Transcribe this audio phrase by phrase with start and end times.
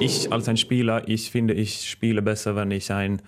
[0.00, 3.18] ich als ein Spieler, ich finde, ich spiele besser, wenn ich eine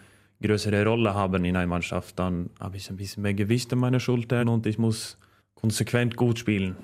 [0.42, 2.19] größere Rolle habe in einer Mannschaft.
[2.19, 5.18] Dann habe ich ein bisschen mehr Gewicht an meiner Schultern und ich muss
[5.54, 6.76] konsequent gut spielen.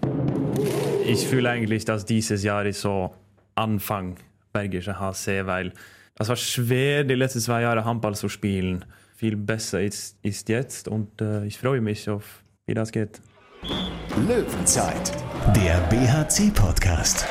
[1.07, 3.15] Ich fühle eigentlich, dass dieses Jahr ist so
[3.55, 4.17] Anfang
[4.53, 5.73] Bergische HC, weil
[6.15, 8.85] das war schwer, die letzten zwei Jahre Handball zu spielen.
[9.17, 13.21] Viel besser ist, ist jetzt und äh, ich freue mich auf, wie das geht.
[14.29, 15.13] Löwenzeit,
[15.55, 17.27] der BHC-Podcast.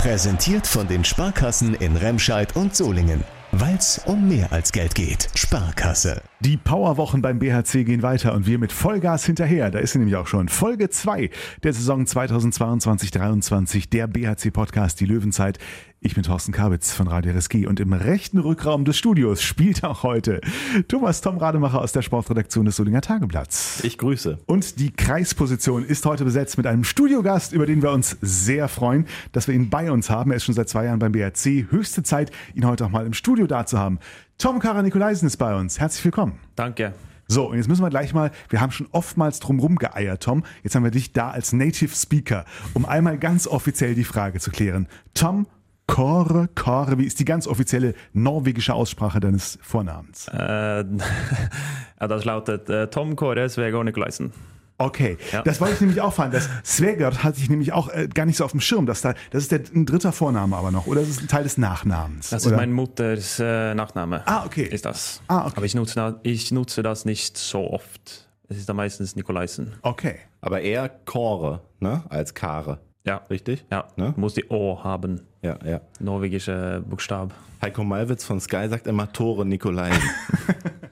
[0.00, 3.22] Präsentiert von den Sparkassen in Remscheid und Solingen.
[3.52, 5.28] Weil es um mehr als Geld geht.
[5.34, 6.22] Sparkasse.
[6.42, 9.70] Die Powerwochen beim BHC gehen weiter und wir mit Vollgas hinterher.
[9.70, 10.48] Da ist sie nämlich auch schon.
[10.48, 11.28] Folge 2
[11.62, 15.58] der Saison 2022-23, der BHC-Podcast Die Löwenzeit.
[16.00, 20.02] Ich bin Thorsten Kabitz von Radio RSG und im rechten Rückraum des Studios spielt auch
[20.02, 20.40] heute
[20.88, 23.84] Thomas Tom Rademacher aus der Sportredaktion des Solinger Tageblatts.
[23.84, 24.38] Ich grüße.
[24.46, 29.04] Und die Kreisposition ist heute besetzt mit einem Studiogast, über den wir uns sehr freuen,
[29.32, 30.30] dass wir ihn bei uns haben.
[30.30, 31.70] Er ist schon seit zwei Jahren beim BRC.
[31.70, 33.98] Höchste Zeit, ihn heute auch mal im Studio da zu haben.
[34.40, 35.78] Tom Kara Nikolaisen ist bei uns.
[35.78, 36.38] Herzlich willkommen.
[36.56, 36.94] Danke.
[37.28, 40.44] So, und jetzt müssen wir gleich mal, wir haben schon oftmals drumherum geeiert, Tom.
[40.62, 44.50] Jetzt haben wir dich da als Native Speaker, um einmal ganz offiziell die Frage zu
[44.50, 44.88] klären.
[45.12, 45.46] Tom
[45.86, 50.26] Kåre, Kåre, wie ist die ganz offizielle norwegische Aussprache deines Vornamens?
[50.28, 50.86] Äh,
[51.98, 54.32] das lautet äh, Tom Kåre Svegård Nikolaisen.
[54.80, 55.42] Okay, Ja.
[55.42, 56.32] das wollte ich nämlich auch fragen.
[56.32, 58.86] Das Svegert hatte ich nämlich auch äh, gar nicht so auf dem Schirm.
[58.86, 61.42] Dass da, das ist der, ein dritter Vorname aber noch, oder das ist ein Teil
[61.42, 62.30] des Nachnamens?
[62.30, 62.54] Das oder?
[62.54, 64.22] ist meine Mutters äh, Nachname.
[64.26, 64.64] Ah, okay.
[64.64, 65.20] Ist das.
[65.28, 65.52] Ah, okay.
[65.56, 68.26] Aber ich nutze, ich nutze das nicht so oft.
[68.48, 69.74] Es ist da meistens Nikolaisen.
[69.82, 70.16] Okay.
[70.40, 72.02] Aber eher Kore, ne?
[72.08, 72.80] Als Kare.
[73.04, 73.18] Ja.
[73.30, 73.64] Richtig?
[73.70, 74.12] Ja, Ne?
[74.16, 75.20] muss die O haben.
[75.42, 75.80] Ja, ja.
[76.00, 77.32] Norwegische Buchstabe.
[77.62, 79.90] Heiko Malwitz von Sky sagt immer Tore Nikolai.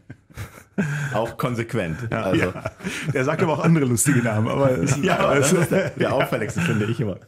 [1.14, 2.12] Auch konsequent.
[2.12, 2.64] also, ja,
[3.12, 4.48] Der sagt aber auch andere lustige Namen.
[4.48, 7.18] Aber es, aber das es, ist der, der auffälligste, finde ich immer.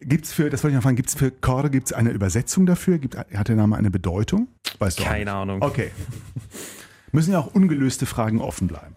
[0.00, 2.98] gibt's für, das wollte ich noch fragen, gibt es für Kåre gibt's eine Übersetzung dafür?
[2.98, 4.48] Gibt, hat der Name eine Bedeutung?
[4.78, 5.32] Weißt du Keine.
[5.32, 5.62] Ahnung.
[5.62, 5.90] Okay.
[7.12, 8.94] Müssen ja auch ungelöste Fragen offen bleiben.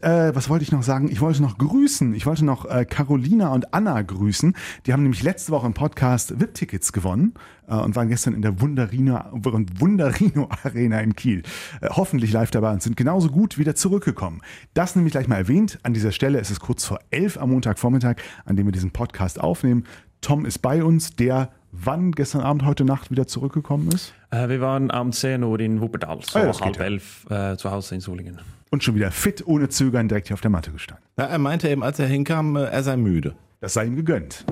[0.00, 1.10] Äh, was wollte ich noch sagen?
[1.10, 2.14] Ich wollte noch grüßen.
[2.14, 4.54] Ich wollte noch äh, Carolina und Anna grüßen.
[4.86, 7.34] Die haben nämlich letzte Woche im Podcast VIP-Tickets gewonnen
[7.68, 11.42] äh, und waren gestern in der Wunderino, Wunderino Arena in Kiel.
[11.80, 14.40] Äh, hoffentlich live dabei und sind genauso gut wieder zurückgekommen.
[14.74, 15.78] Das nämlich gleich mal erwähnt.
[15.82, 19.40] An dieser Stelle ist es kurz vor elf am Montagvormittag, an dem wir diesen Podcast
[19.40, 19.84] aufnehmen.
[20.20, 24.60] Tom ist bei uns, der wann gestern Abend, heute Nacht wieder zurückgekommen ist Äh, wir
[24.60, 26.82] waren am 10 Uhr in Wuppertal, so Ah, geht halb ja.
[26.84, 28.38] elf äh, zu Hause in Solingen.
[28.70, 31.04] und schon wieder fit, ohne Zögern, direkt hier auf der Matte gestanden.
[31.18, 33.34] Ja, er meinte eben, als er hinkam, äh, er sei müde.
[33.60, 34.44] Das sei ihm gegönnt.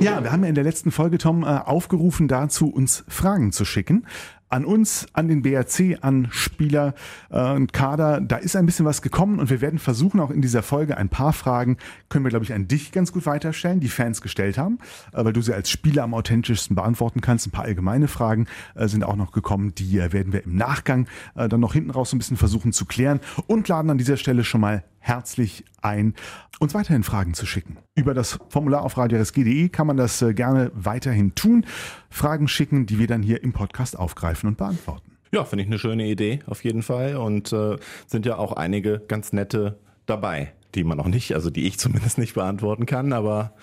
[0.00, 3.64] Ja, wir haben ja in der letzten Folge, Tom, äh, aufgerufen dazu, uns Fragen zu
[3.66, 4.06] schicken.
[4.50, 6.94] An uns, an den BRC, an Spieler
[7.30, 8.20] äh, und Kader.
[8.20, 11.08] Da ist ein bisschen was gekommen und wir werden versuchen, auch in dieser Folge ein
[11.08, 11.78] paar Fragen,
[12.08, 14.78] können wir, glaube ich, an dich ganz gut weiterstellen, die Fans gestellt haben,
[15.12, 17.46] äh, weil du sie als Spieler am authentischsten beantworten kannst.
[17.46, 21.06] Ein paar allgemeine Fragen äh, sind auch noch gekommen, die äh, werden wir im Nachgang
[21.34, 24.16] äh, dann noch hinten raus so ein bisschen versuchen zu klären und laden an dieser
[24.16, 26.14] Stelle schon mal herzlich ein,
[26.60, 27.78] uns weiterhin Fragen zu schicken.
[27.94, 31.66] Über das Formular auf radiorsg.de kann man das äh, gerne weiterhin tun.
[32.10, 35.16] Fragen schicken, die wir dann hier im Podcast aufgreifen und beantworten.
[35.32, 37.16] Ja, finde ich eine schöne Idee, auf jeden Fall.
[37.16, 41.66] Und äh, sind ja auch einige ganz nette dabei, die man noch nicht, also die
[41.66, 43.12] ich zumindest nicht beantworten kann.
[43.12, 43.54] Aber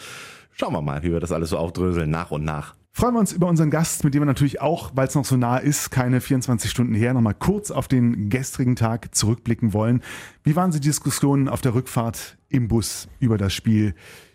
[0.51, 2.75] schauen wir mal, wie wir das alles so aufdröseln, nach und nach.
[2.97, 5.37] Freuen wir uns über unseren Gast, mit dem wir natürlich auch, weil es noch so
[5.37, 10.01] nah ist, keine 24 Stunden her, nochmal kurz auf den gestrigen Tag zurückblicken wollen.
[10.43, 13.93] Wie waren die Diskussionen auf der Rückfahrt im Bus über das Spiel,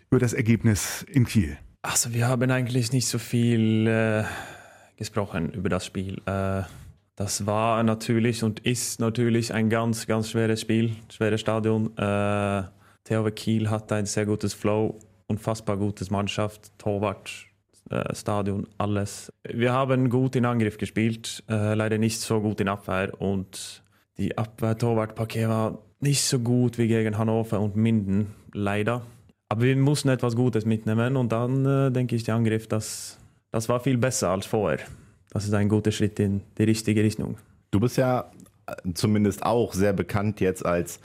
[0.09, 1.57] über das Ergebnis in Kiel?
[1.81, 4.23] Also wir haben eigentlich nicht so viel äh,
[4.95, 6.21] gesprochen über das Spiel.
[6.25, 6.61] Äh,
[7.17, 11.87] das war natürlich und ist natürlich ein ganz, ganz schweres Spiel, schweres Stadion.
[11.97, 12.63] Äh,
[13.03, 17.49] THW Kiel hat ein sehr gutes Flow, unfassbar gutes Mannschaft, Torwart,
[18.13, 19.31] Stadion, alles.
[19.43, 23.83] Wir haben gut in Angriff gespielt, äh, leider nicht so gut in Abwehr und
[24.17, 29.01] die Abwehr-Torwart-Paket war nicht so gut wie gegen Hannover und Minden, leider.
[29.49, 33.17] Aber wir mussten etwas Gutes mitnehmen und dann äh, denke ich, der Angriff, das,
[33.51, 34.79] das war viel besser als vorher.
[35.31, 37.37] Das ist ein guter Schritt in die richtige Richtung.
[37.71, 38.31] Du bist ja
[38.67, 40.99] äh, zumindest auch sehr bekannt jetzt als,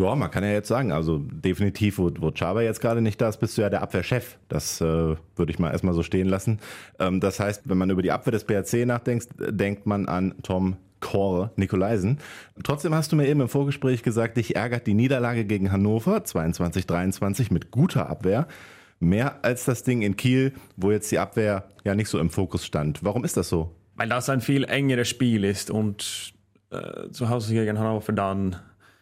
[0.00, 3.28] ja, man kann ja jetzt sagen, also definitiv, wo, wo Chaba jetzt gerade nicht da
[3.28, 4.38] ist, bist du ja der Abwehrchef.
[4.48, 6.58] Das äh, würde ich mal erstmal so stehen lassen.
[6.98, 10.76] Ähm, das heißt, wenn man über die Abwehr des BRC nachdenkt, denkt man an Tom
[11.00, 12.18] Kåre Nikolaisen.
[12.62, 17.52] Trotzdem hast du mir eben im Vorgespräch gesagt, dich ärgert die Niederlage gegen Hannover 22-23
[17.52, 18.46] mit guter Abwehr.
[19.00, 22.66] Mehr als das Ding in Kiel, wo jetzt die Abwehr ja nicht so im Fokus
[22.66, 23.02] stand.
[23.02, 23.74] Warum ist das so?
[23.96, 26.34] Weil das ein viel engeres Spiel ist und
[26.70, 28.56] äh, zu Hause gegen Hannover dann,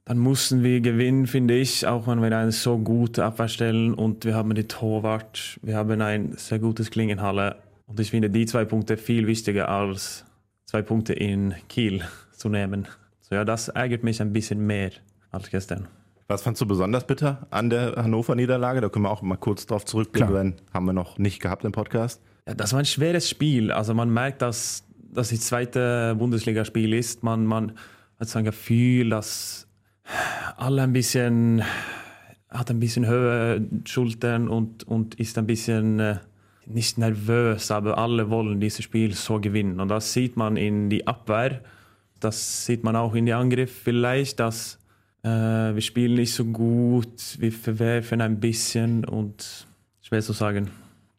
[0.09, 4.25] dann mussten wir gewinnen, finde ich, auch wenn wir eine so gute Abwehr stellen und
[4.25, 7.57] wir haben die Torwart, wir haben ein sehr gutes Klingenhalle
[7.87, 10.25] Und ich finde die zwei Punkte viel wichtiger als
[10.65, 12.03] zwei Punkte in Kiel
[12.33, 12.89] zu nehmen.
[13.21, 14.93] So ja, das ärgert mich ein bisschen mehr
[15.31, 15.89] als gestern.
[16.27, 18.81] Was fandst du besonders bitter an der Hannover-Niederlage?
[18.81, 21.73] Da können wir auch mal kurz drauf zurückblicken, denn haben wir noch nicht gehabt im
[21.73, 22.23] Podcast.
[22.47, 23.71] Ja, das war ein schweres Spiel.
[23.73, 27.23] Also man merkt, dass das das zweite Bundesligaspiel ist.
[27.23, 27.73] Man, man
[28.19, 29.68] hat so ein Gefühl, dass
[30.57, 31.63] alle ein bisschen
[32.51, 36.17] hat ein bisschen höhere Schultern und, und ist ein bisschen äh,
[36.67, 39.81] nicht nervös, aber alle wollen dieses Spiel so gewinnen.
[39.81, 41.61] Und das sieht man in die Abwehr,
[42.21, 44.79] das sieht man auch in die Angriff vielleicht, dass
[45.23, 49.67] äh, wir spielen nicht so gut, wir verwerfen ein bisschen und
[50.03, 50.71] schwer zu sagen,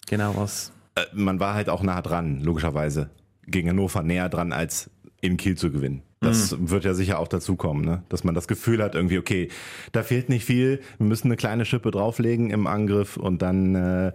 [0.07, 0.71] genau was.
[0.95, 3.09] Äh, man war halt auch nah dran, logischerweise.
[3.45, 4.89] Gegen Hannover näher dran, als
[5.21, 6.03] in Kiel zu gewinnen.
[6.21, 8.03] Das wird ja sicher auch dazukommen, ne?
[8.09, 9.47] dass man das Gefühl hat, irgendwie, okay,
[9.93, 14.11] da fehlt nicht viel, wir müssen eine kleine Schippe drauflegen im Angriff und dann äh,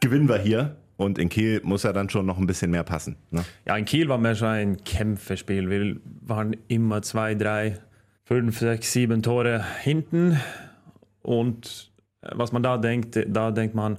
[0.00, 0.76] gewinnen wir hier.
[0.96, 3.16] Und in Kiel muss ja dann schon noch ein bisschen mehr passen.
[3.30, 3.42] Ne?
[3.66, 5.70] Ja, in Kiel war mehr schon ein Kämpferspiel.
[5.70, 7.78] Wir waren immer zwei, drei,
[8.24, 10.38] fünf, sechs, sieben Tore hinten.
[11.22, 13.98] Und äh, was man da denkt, da denkt man,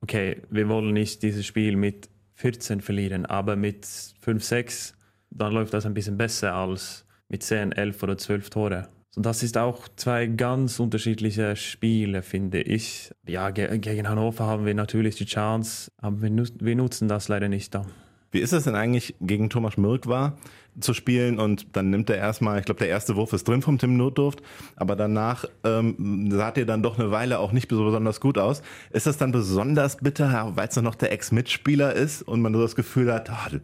[0.00, 4.94] okay, wir wollen nicht dieses Spiel mit 14 verlieren, aber mit 5, 6,
[5.30, 8.88] dann läuft das ein bisschen besser als mit 10, 11 oder 12 Tore.
[9.12, 13.10] So, das ist auch zwei ganz unterschiedliche Spiele, finde ich.
[13.26, 17.48] Ja, ge gegen Hannover haben wir natürlich die Chance, aber wir, wir nutzen das leider
[17.48, 17.86] nicht da.
[18.32, 20.38] Wie ist es denn eigentlich, gegen Thomas Mirk war
[20.78, 23.78] zu spielen und dann nimmt er erstmal, ich glaube, der erste Wurf ist drin vom
[23.78, 24.40] Tim Notdurft,
[24.76, 28.62] aber danach ähm, sah ihr dann doch eine Weile auch nicht so besonders gut aus.
[28.90, 32.76] Ist das dann besonders bitter, weil es noch der Ex-Mitspieler ist und man so das
[32.76, 33.58] Gefühl hat, oh,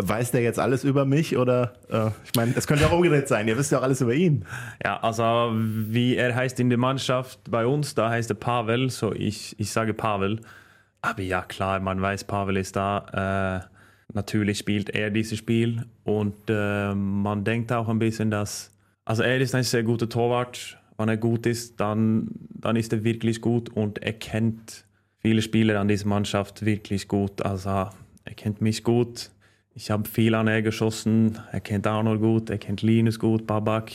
[0.00, 3.48] weiß der jetzt alles über mich oder äh, ich meine, es könnte auch umgedreht sein,
[3.48, 4.44] ihr wisst ja auch alles über ihn.
[4.84, 9.12] Ja, also wie er heißt in der Mannschaft bei uns, da heißt er Pavel, so
[9.12, 10.40] ich, ich sage Pavel.
[11.00, 13.62] Aber ja, klar, man weiß, Pavel ist da.
[13.62, 18.72] Äh, natürlich spielt er dieses Spiel und äh, man denkt auch ein bisschen, dass,
[19.04, 20.78] also er ist ein sehr guter Torwart.
[20.96, 24.84] Wenn er gut ist, dann, dann ist er wirklich gut und er kennt
[25.18, 27.42] viele Spieler an dieser Mannschaft wirklich gut.
[27.42, 29.30] Also er kennt mich gut.
[29.78, 31.38] Ich habe viel an er geschossen.
[31.52, 33.92] Er kennt Arnold gut, er kennt Linus gut, Babak.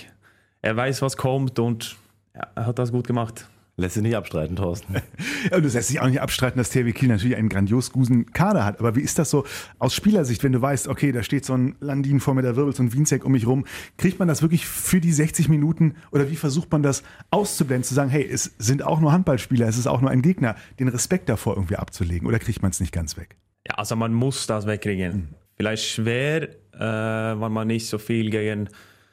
[0.62, 1.98] Er weiß, was kommt und
[2.34, 3.50] ja, er hat das gut gemacht.
[3.76, 4.96] Lässt sich nicht abstreiten, Thorsten.
[5.52, 8.28] Ja, und das lässt sich auch nicht abstreiten, dass THW Kiel natürlich einen grandios guten
[8.32, 8.80] Kader hat.
[8.80, 9.44] Aber wie ist das so
[9.78, 12.74] aus Spielersicht, wenn du weißt, okay, da steht so ein Landin vor mir, der Wirbel,
[12.74, 13.66] so ein Wienzek um mich rum.
[13.98, 17.94] Kriegt man das wirklich für die 60 Minuten oder wie versucht man das auszublenden, zu
[17.94, 21.28] sagen, hey, es sind auch nur Handballspieler, es ist auch nur ein Gegner, den Respekt
[21.28, 23.36] davor irgendwie abzulegen oder kriegt man es nicht ganz weg?
[23.68, 25.36] Ja, also man muss das wegkriegen.
[25.56, 28.70] Vielleicht schwer, äh, weil man nicht so viel gegen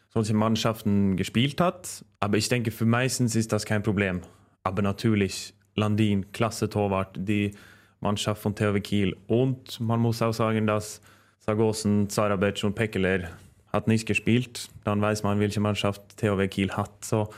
[0.09, 2.05] solche Mannschaften gespielt hat.
[2.19, 4.21] Aber ich denke, für meistens ist das kein Problem.
[4.65, 7.53] Aber natürlich, Landin, klasse Torwart, die
[8.01, 9.17] Mannschaft von THW Kiel.
[9.27, 11.01] Und man muss auch sagen, dass
[11.39, 13.31] Sargosen, Zarabec und Pekeler
[13.73, 14.69] hat nicht gespielt.
[14.85, 17.05] Dann weiß man, welche Mannschaft THW Kiel hat.
[17.05, 17.31] So,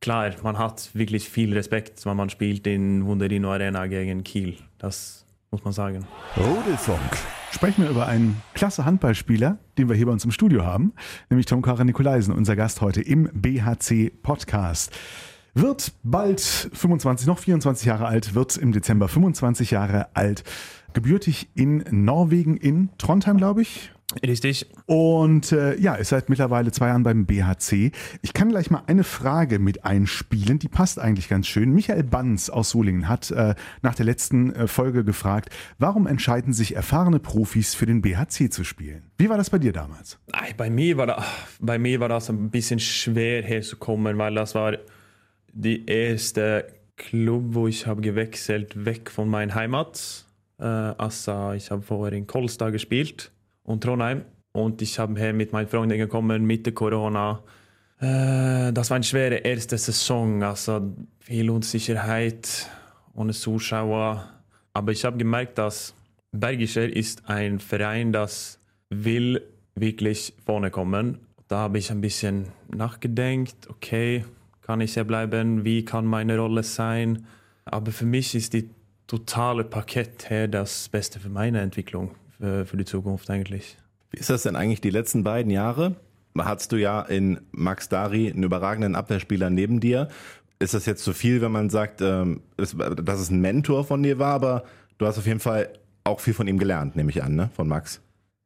[0.00, 4.56] klar, man hat wirklich viel Respekt, wenn man spielt in Wunderino Arena gegen Kiel.
[4.78, 6.06] Das muss man sagen.
[6.36, 7.00] Rudelfunk.
[7.52, 10.92] Sprechen wir über einen klasse Handballspieler, den wir hier bei uns im Studio haben,
[11.30, 14.92] nämlich Tom Kara Nikolaisen, unser Gast heute im BHC Podcast.
[15.54, 20.44] Wird bald 25, noch 24 Jahre alt, wird im Dezember 25 Jahre alt.
[20.92, 23.92] Gebürtig in Norwegen, in Trondheim, glaube ich.
[24.24, 24.66] Richtig.
[24.86, 27.90] Und äh, ja, ist seit mittlerweile zwei Jahren beim BHC.
[28.22, 31.72] Ich kann gleich mal eine Frage mit einspielen, die passt eigentlich ganz schön.
[31.72, 36.76] Michael Banz aus Solingen hat äh, nach der letzten äh, Folge gefragt, warum entscheiden sich
[36.76, 39.10] erfahrene Profis für den BHC zu spielen?
[39.18, 40.18] Wie war das bei dir damals?
[40.32, 41.24] Ei, Bei mir, war da,
[41.58, 44.76] bei mir war das ein bisschen schwer herzukommen, weil das war
[45.52, 50.26] die erste Club, wo ich habe gewechselt weg von meiner Heimat.
[50.60, 53.32] Äh, also ich habe vorher in Kolstad gespielt
[53.66, 57.42] und Trondheim und ich habe her mit meinen Freunden gekommen Mitte Corona.
[58.00, 62.68] Äh, das war eine schwere erste Saison, also viel Unsicherheit,
[63.14, 64.28] ohne Zuschauer.
[64.72, 65.94] Aber ich habe gemerkt, dass
[66.32, 68.58] Bergischer ist ein Verein, das
[68.90, 69.42] will
[69.74, 71.18] wirklich vorne kommen.
[71.48, 74.24] Da habe ich ein bisschen nachgedacht, okay,
[74.62, 75.64] kann ich hier bleiben?
[75.64, 77.26] Wie kann meine Rolle sein?
[77.64, 78.70] Aber für mich ist die
[79.06, 83.76] totale Paket her das Beste für meine Entwicklung, für, für die Zukunft eigentlich.
[84.10, 85.96] Wie ist das denn eigentlich die letzten beiden Jahre?
[86.38, 90.08] Hattest du ja in Max Dari einen überragenden Abwehrspieler neben dir.
[90.58, 94.18] Ist das jetzt zu viel, wenn man sagt, ähm, dass es ein Mentor von dir
[94.18, 94.64] war, aber
[94.98, 95.70] du hast auf jeden Fall
[96.04, 97.50] auch viel von ihm gelernt, nehme ich an, ne?
[97.54, 98.00] von Max.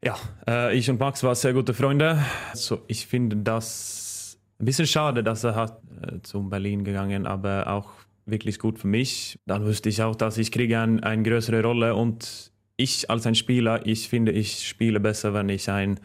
[0.04, 0.16] Ja,
[0.48, 2.24] äh, ich und Max waren sehr gute Freunde.
[2.54, 7.68] So, ich finde das ein bisschen schade, dass er hat äh, zu Berlin gegangen, aber
[7.68, 7.90] auch
[8.24, 9.38] wirklich gut für mich.
[9.46, 12.49] Dann wusste ich auch, dass ich kriege ein, eine größere Rolle und
[12.80, 15.96] ich als ein Spieler, ich finde, ich spiele besser, wenn ich eine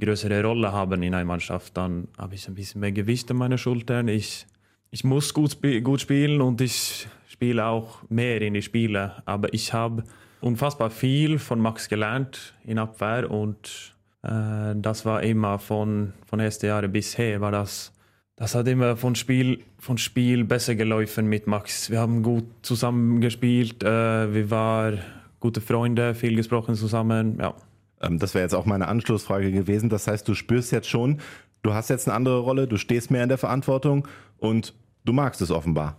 [0.00, 1.76] größere Rolle habe in einer Mannschaft.
[1.76, 4.08] Dann habe ich ein bisschen mehr Gewicht an meinen Schultern.
[4.08, 4.46] Ich,
[4.90, 9.22] ich muss gut, gut spielen und ich spiele auch mehr in die Spiele.
[9.26, 10.04] Aber ich habe
[10.40, 16.66] unfassbar viel von Max gelernt in Abwehr und äh, das war immer von, von ersten
[16.66, 17.92] Jahren bisher war das
[18.36, 21.90] das hat immer von Spiel, von Spiel besser gelaufen mit Max.
[21.90, 24.98] Wir haben gut zusammen gespielt, äh, wir waren
[25.42, 27.54] gute Freunde, viel gesprochen zusammen, ja.
[28.00, 29.90] Ähm, das wäre jetzt auch meine Anschlussfrage gewesen.
[29.90, 31.20] Das heißt, du spürst jetzt schon,
[31.62, 34.06] du hast jetzt eine andere Rolle, du stehst mehr in der Verantwortung
[34.38, 34.72] und
[35.04, 35.96] du magst es offenbar.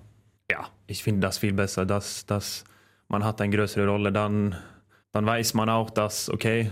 [0.50, 2.63] Ja, ich finde das viel besser, dass, dass
[3.09, 4.13] man hat eine größere Rolle.
[4.13, 4.55] Dann,
[5.12, 6.71] dann weiß man auch, dass, okay,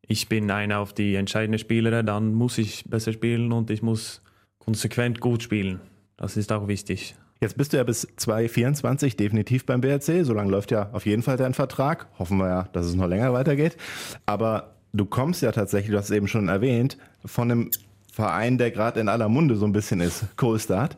[0.00, 4.22] ich bin einer auf die entscheidenden Spieler, dann muss ich besser spielen und ich muss
[4.58, 5.80] konsequent gut spielen.
[6.16, 7.14] Das ist auch wichtig.
[7.40, 10.24] Jetzt bist du ja bis 2024 definitiv beim BRC.
[10.24, 12.06] So lange läuft ja auf jeden Fall dein Vertrag.
[12.18, 13.76] Hoffen wir ja, dass es noch länger weitergeht.
[14.24, 17.70] Aber du kommst ja tatsächlich, du hast es eben schon erwähnt, von einem
[18.10, 20.96] Verein, der gerade in aller Munde so ein bisschen ist, Coalstart.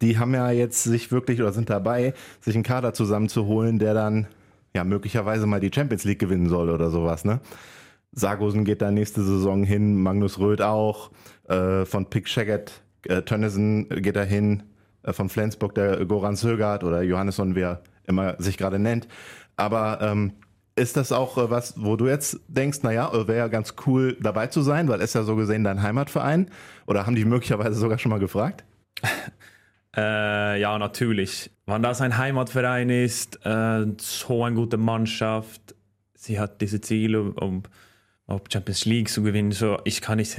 [0.00, 4.28] Die haben ja jetzt sich wirklich oder sind dabei, sich einen Kader zusammenzuholen, der dann
[4.74, 7.40] ja möglicherweise mal die Champions League gewinnen soll oder sowas, ne?
[8.12, 11.10] Sargosen geht da nächste Saison hin, Magnus Röth auch,
[11.48, 14.62] äh, von Pick Shaggett äh, Tönnissen geht dahin, äh,
[15.04, 19.08] von Flensburg der Goran Sögert oder Johannesson, wer immer sich gerade nennt.
[19.56, 20.32] Aber ähm,
[20.76, 24.46] ist das auch äh, was, wo du jetzt denkst, naja, wäre ja ganz cool dabei
[24.46, 26.50] zu sein, weil es ja so gesehen dein Heimatverein?
[26.86, 28.64] Oder haben die möglicherweise sogar schon mal gefragt?
[29.96, 31.50] Äh, ja, natürlich.
[31.66, 35.74] Wenn das ein Heimatverein ist, äh, so eine gute Mannschaft,
[36.14, 37.64] sie hat diese Ziele, um
[38.30, 39.50] ob Champions League zu gewinnen.
[39.52, 40.38] So, ich kann nicht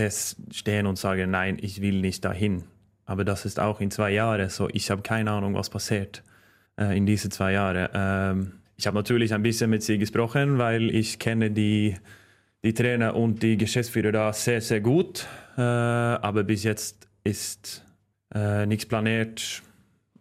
[0.51, 2.63] stehen und sagen, nein, ich will nicht dahin.
[3.11, 4.69] Aber das ist auch in zwei Jahren so.
[4.71, 6.23] Ich habe keine Ahnung, was passiert
[6.79, 7.89] äh, in diesen zwei Jahren.
[7.93, 11.97] Ähm, ich habe natürlich ein bisschen mit sie gesprochen, weil ich kenne die,
[12.63, 15.27] die Trainer und die Geschäftsführer da sehr, sehr gut.
[15.57, 17.83] Äh, aber bis jetzt ist
[18.33, 19.61] äh, nichts planiert.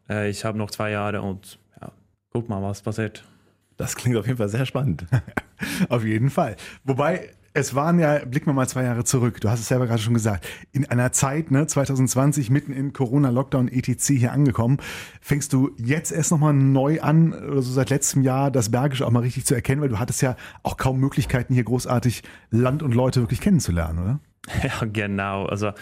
[0.09, 1.92] Äh, ich habe noch zwei Jahre und ja,
[2.30, 3.23] guck mal, was passiert.
[3.76, 5.06] Das klingt auf jeden Fall sehr spannend.
[5.88, 6.56] auf jeden Fall.
[6.82, 10.00] Wobei, es waren ja, blicken wir mal zwei Jahre zurück, du hast es selber gerade
[10.00, 14.07] schon gesagt, in einer Zeit, ne, 2020, mitten in Corona-Lockdown, etc.
[14.09, 14.78] hier angekommen,
[15.21, 19.11] fängst du jetzt erst nochmal neu an, oder so seit letztem Jahr, das Bergische auch
[19.11, 22.95] mal richtig zu erkennen, weil du hattest ja auch kaum Möglichkeiten, hier großartig Land und
[22.95, 24.21] Leute wirklich kennenzulernen, oder?
[24.62, 25.47] Ja, genau.
[25.47, 25.73] Also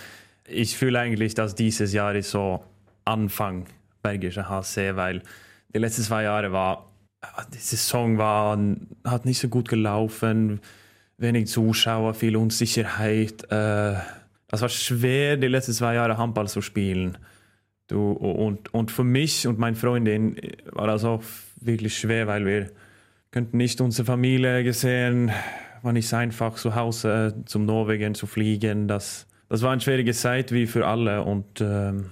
[0.46, 2.64] ich fühle eigentlich, dass dieses Jahr ist so
[3.04, 3.66] Anfang
[4.02, 5.22] Bergische HC, weil
[5.74, 6.86] die letzten zwei Jahre war,
[7.52, 8.58] die Saison war,
[9.04, 10.60] hat nicht so gut gelaufen
[11.18, 13.44] wenig Zuschauer, viel Unsicherheit.
[13.50, 13.94] Äh,
[14.50, 17.18] es war schwer, die letzten zwei Jahre Handball zu spielen.
[17.88, 20.36] Du, und, und für mich und meine Freundin
[20.72, 21.22] war das auch
[21.60, 22.70] wirklich schwer, weil wir
[23.30, 25.30] könnten nicht unsere Familie gesehen,
[25.82, 28.88] war nicht einfach zu Hause zum Norwegen zu fliegen.
[28.88, 31.22] Das, das war eine schwierige Zeit wie für alle.
[31.22, 32.10] Und, ähm,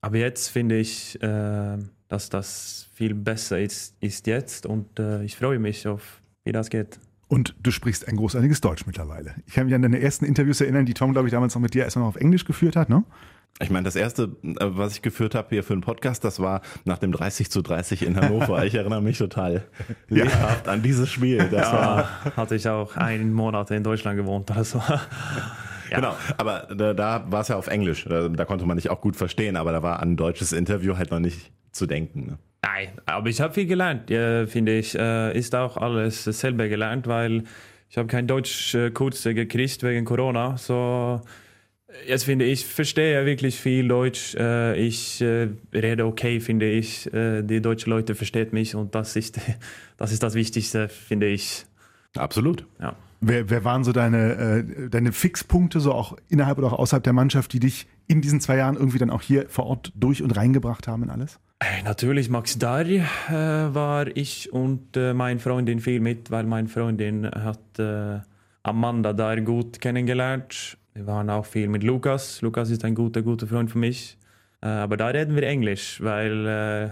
[0.00, 5.36] aber jetzt finde ich, äh, dass das viel besser ist, ist jetzt und äh, ich
[5.36, 6.98] freue mich auf, wie das geht.
[7.28, 9.34] Und du sprichst ein großartiges Deutsch mittlerweile.
[9.46, 11.74] Ich kann mich an deine ersten Interviews erinnern, die Tom, glaube ich, damals noch mit
[11.74, 13.04] dir erstmal noch auf Englisch geführt hat, ne?
[13.58, 16.60] Ich meine, das erste, äh, was ich geführt habe hier für einen Podcast, das war
[16.84, 18.64] nach dem 30 zu 30 in Hannover.
[18.66, 19.64] ich erinnere mich total
[20.08, 20.72] lebhaft ja.
[20.72, 21.38] an dieses Spiel.
[21.38, 24.82] Das ja, war hatte ich auch einen Monat in Deutschland gewohnt oder so.
[25.88, 25.98] Ja.
[25.98, 28.06] Genau, aber da, da war es ja auf Englisch.
[28.08, 30.96] Da, da, konnte man nicht auch gut verstehen, aber da war an ein deutsches Interview
[30.96, 32.26] halt noch nicht zu denken.
[32.26, 32.38] Ne?
[32.66, 34.98] Nein, aber ich habe viel gelernt, ja, finde ich.
[34.98, 37.44] Äh, ist auch alles selber gelernt, weil
[37.88, 40.56] ich habe kein Deutschkurs gekriegt wegen Corona.
[40.56, 41.20] So,
[42.08, 44.34] jetzt finde ich, verstehe wirklich viel Deutsch.
[44.34, 47.12] Äh, ich äh, rede okay, finde ich.
[47.14, 49.38] Äh, die deutschen Leute verstehen mich und das ist,
[49.96, 51.66] das ist das Wichtigste, finde ich.
[52.16, 52.66] Absolut.
[52.80, 52.96] Ja.
[53.20, 57.12] Wer, wer waren so deine, äh, deine Fixpunkte, so auch innerhalb oder auch außerhalb der
[57.12, 60.32] Mannschaft, die dich in diesen zwei Jahren irgendwie dann auch hier vor Ort durch und
[60.32, 61.38] reingebracht haben in alles?
[61.58, 66.68] Äh, natürlich Max Dari äh, war ich und äh, meine Freundin viel mit, weil meine
[66.68, 68.20] Freundin hat äh,
[68.62, 70.76] Amanda Dar gut kennengelernt.
[70.92, 72.42] Wir waren auch viel mit Lukas.
[72.42, 74.18] Lukas ist ein guter, guter Freund für mich.
[74.60, 76.90] Äh, aber da reden wir Englisch, weil äh,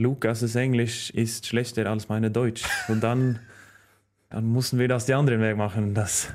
[0.00, 2.64] Lukas' Englisch ist schlechter als meine Deutsch.
[2.88, 3.38] Und dann,
[4.30, 5.92] dann mussten wir das die anderen Weg machen.
[5.94, 6.32] Dass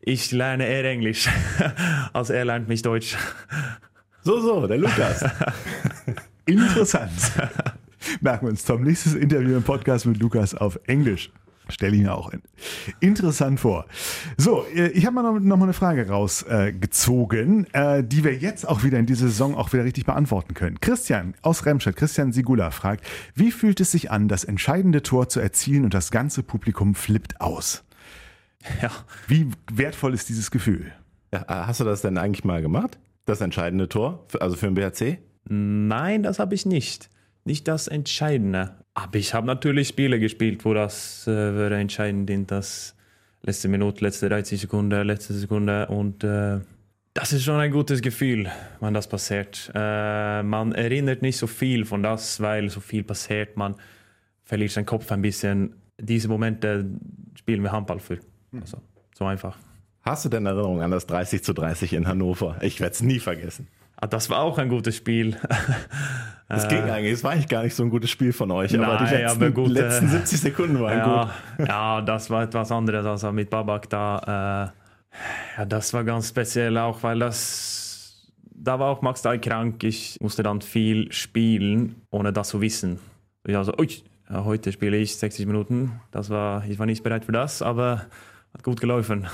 [0.00, 1.28] ich lerne eher Englisch,
[2.12, 3.16] als er lernt mich Deutsch.
[4.22, 5.24] So, so, der Lukas.
[6.46, 7.10] Interessant.
[8.20, 8.82] Merken wir uns, Tom.
[8.82, 11.30] Nächstes Interview im Podcast mit Lukas auf Englisch.
[11.68, 12.32] Stelle ihn auch
[13.00, 13.86] interessant vor.
[14.36, 18.34] So, äh, ich habe mal noch, noch, mal eine Frage rausgezogen, äh, äh, die wir
[18.34, 20.80] jetzt auch wieder in dieser Saison auch wieder richtig beantworten können.
[20.80, 25.38] Christian aus Remscheid, Christian Sigula fragt, wie fühlt es sich an, das entscheidende Tor zu
[25.38, 27.84] erzielen und das ganze Publikum flippt aus?
[28.80, 28.90] Ja,
[29.28, 30.92] Wie wertvoll ist dieses Gefühl?
[31.32, 32.98] Ja, hast du das denn eigentlich mal gemacht?
[33.24, 35.18] Das entscheidende Tor, für, also für den BHC?
[35.48, 37.10] Nein, das habe ich nicht.
[37.44, 38.74] Nicht das Entscheidende.
[38.94, 42.50] Aber ich habe natürlich Spiele gespielt, wo das äh, würde entscheidend sind.
[42.50, 42.94] Das
[43.42, 45.86] letzte Minute, letzte 30 Sekunden, letzte Sekunde.
[45.88, 46.60] Und äh,
[47.14, 49.70] das ist schon ein gutes Gefühl, wenn das passiert.
[49.74, 53.56] Äh, man erinnert nicht so viel von das, weil so viel passiert.
[53.56, 53.74] Man
[54.44, 55.74] verliert seinen Kopf ein bisschen.
[56.00, 56.86] Diese Momente
[57.34, 58.18] spielen wir Handball für.
[58.58, 58.78] Also,
[59.14, 59.58] so einfach.
[60.02, 62.56] Hast du denn Erinnerung an das 30 zu 30 in Hannover?
[62.60, 63.68] Ich werde es nie vergessen.
[64.02, 65.36] Ah, das war auch ein gutes Spiel.
[66.54, 68.98] Es ging eigentlich, es war eigentlich gar nicht so ein gutes Spiel von euch, aber
[68.98, 71.66] die Nein, letzten, aber gut, äh, letzten 70 Sekunden waren ja, gut.
[71.66, 74.74] ja, das war etwas anderes als mit Babak da.
[75.56, 79.82] Äh, ja, das war ganz speziell auch, weil das da war auch Max Dahl krank.
[79.82, 82.98] Ich musste dann viel spielen, ohne das zu wissen.
[83.46, 83.88] Ich also, ui,
[84.28, 86.00] ja, heute spiele ich 60 Minuten.
[86.10, 88.06] Das war, ich war nicht bereit für das, aber
[88.52, 89.26] hat gut gelaufen.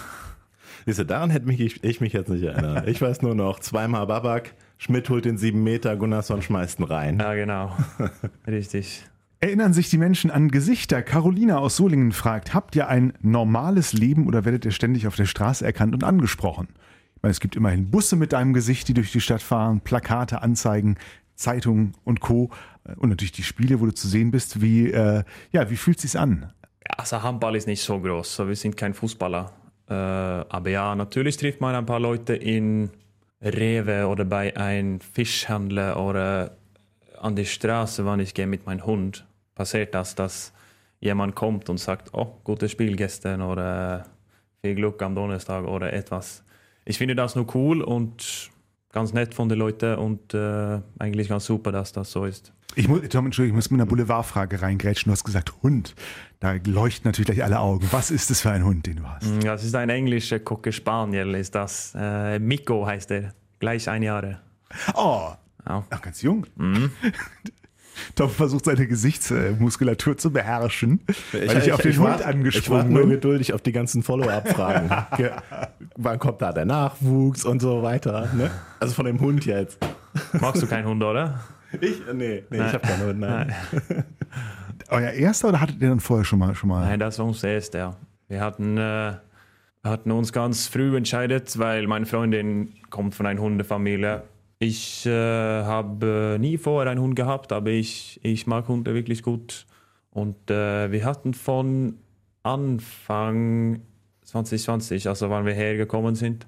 [0.86, 2.86] Siehst du, daran hätte mich, ich, ich mich jetzt nicht erinnert.
[2.88, 7.18] Ich weiß nur noch, zweimal Babak, Schmidt holt den 7 Meter, Gunnarsson schmeißt ihn rein.
[7.18, 7.76] Ja, genau.
[8.46, 9.04] Richtig.
[9.40, 11.02] Erinnern sich die Menschen an Gesichter?
[11.02, 15.26] Carolina aus Solingen fragt, habt ihr ein normales Leben oder werdet ihr ständig auf der
[15.26, 16.68] Straße erkannt und angesprochen?
[17.14, 20.42] Ich meine, es gibt immerhin Busse mit deinem Gesicht, die durch die Stadt fahren, Plakate,
[20.42, 20.96] Anzeigen,
[21.34, 22.50] Zeitungen und Co.
[22.96, 24.60] Und natürlich die Spiele, wo du zu sehen bist.
[24.60, 26.52] Wie, äh, ja, wie fühlt sich's an?
[26.88, 29.52] Ja, also Handball ist nicht so groß, wir sind kein Fußballer.
[29.88, 32.90] Äh, aber ja, natürlich trifft man ein paar Leute in
[33.40, 36.56] Rewe oder bei einem Fischhändler oder
[37.20, 39.26] an die Straße, wenn ich gehe mit meinem Hund.
[39.54, 40.52] Passiert das, dass
[41.00, 44.06] jemand kommt und sagt, oh, gutes Spiel gestern oder
[44.60, 46.44] viel Glück am Donnerstag oder etwas.
[46.84, 48.50] Ich finde das nur cool und
[48.92, 52.52] ganz nett von den Leuten und äh, eigentlich ganz super, dass das so ist.
[52.74, 55.10] Ich muss, Tom, Entschuldigung, ich muss mit einer Boulevardfrage reingrätschen.
[55.10, 55.94] Du hast gesagt Hund.
[56.38, 57.86] Da leuchten natürlich gleich alle Augen.
[57.90, 59.26] Was ist das für ein Hund, den du hast?
[59.42, 61.92] Ja, Das ist ein englischer Cocker Spaniel, ist das.
[61.96, 64.40] Äh, Miko heißt er, gleich ein Jahre.
[64.94, 65.30] Oh,
[65.66, 65.84] Ja.
[65.90, 66.46] ach, ganz jung.
[68.14, 71.00] Tom versucht seine Gesichtsmuskulatur zu beherrschen,
[71.32, 73.10] weil ich, auf den Hund warte- Ich warte angesprungen nur bin.
[73.10, 74.88] geduldig auf die ganzen Follow-up-Fragen.
[75.16, 75.32] Ge-
[75.96, 78.28] Wann kommt da der Nachwuchs und so weiter?
[78.34, 78.52] Ne?
[78.78, 79.78] Also von dem Hund jetzt.
[80.40, 81.40] Magst du keinen Hund, oder?
[81.80, 82.02] Ich?
[82.12, 83.20] Nee, nee ich habe keinen Hund.
[83.20, 83.54] Nein.
[84.88, 86.54] Euer erster oder hattet ihr dann vorher schon mal?
[86.54, 86.86] Schon mal?
[86.86, 87.78] Nein, das war unser erster.
[87.78, 87.96] Ja.
[88.28, 89.12] Wir hatten, äh,
[89.84, 94.22] hatten uns ganz früh entscheidet, weil meine Freundin kommt von einer Hundefamilie.
[94.58, 95.10] Ich äh,
[95.64, 99.66] habe nie vorher einen Hund gehabt, aber ich, ich mag Hunde wirklich gut.
[100.10, 101.98] Und äh, wir hatten von
[102.42, 103.82] Anfang
[104.24, 106.46] 2020, also wann wir hergekommen sind,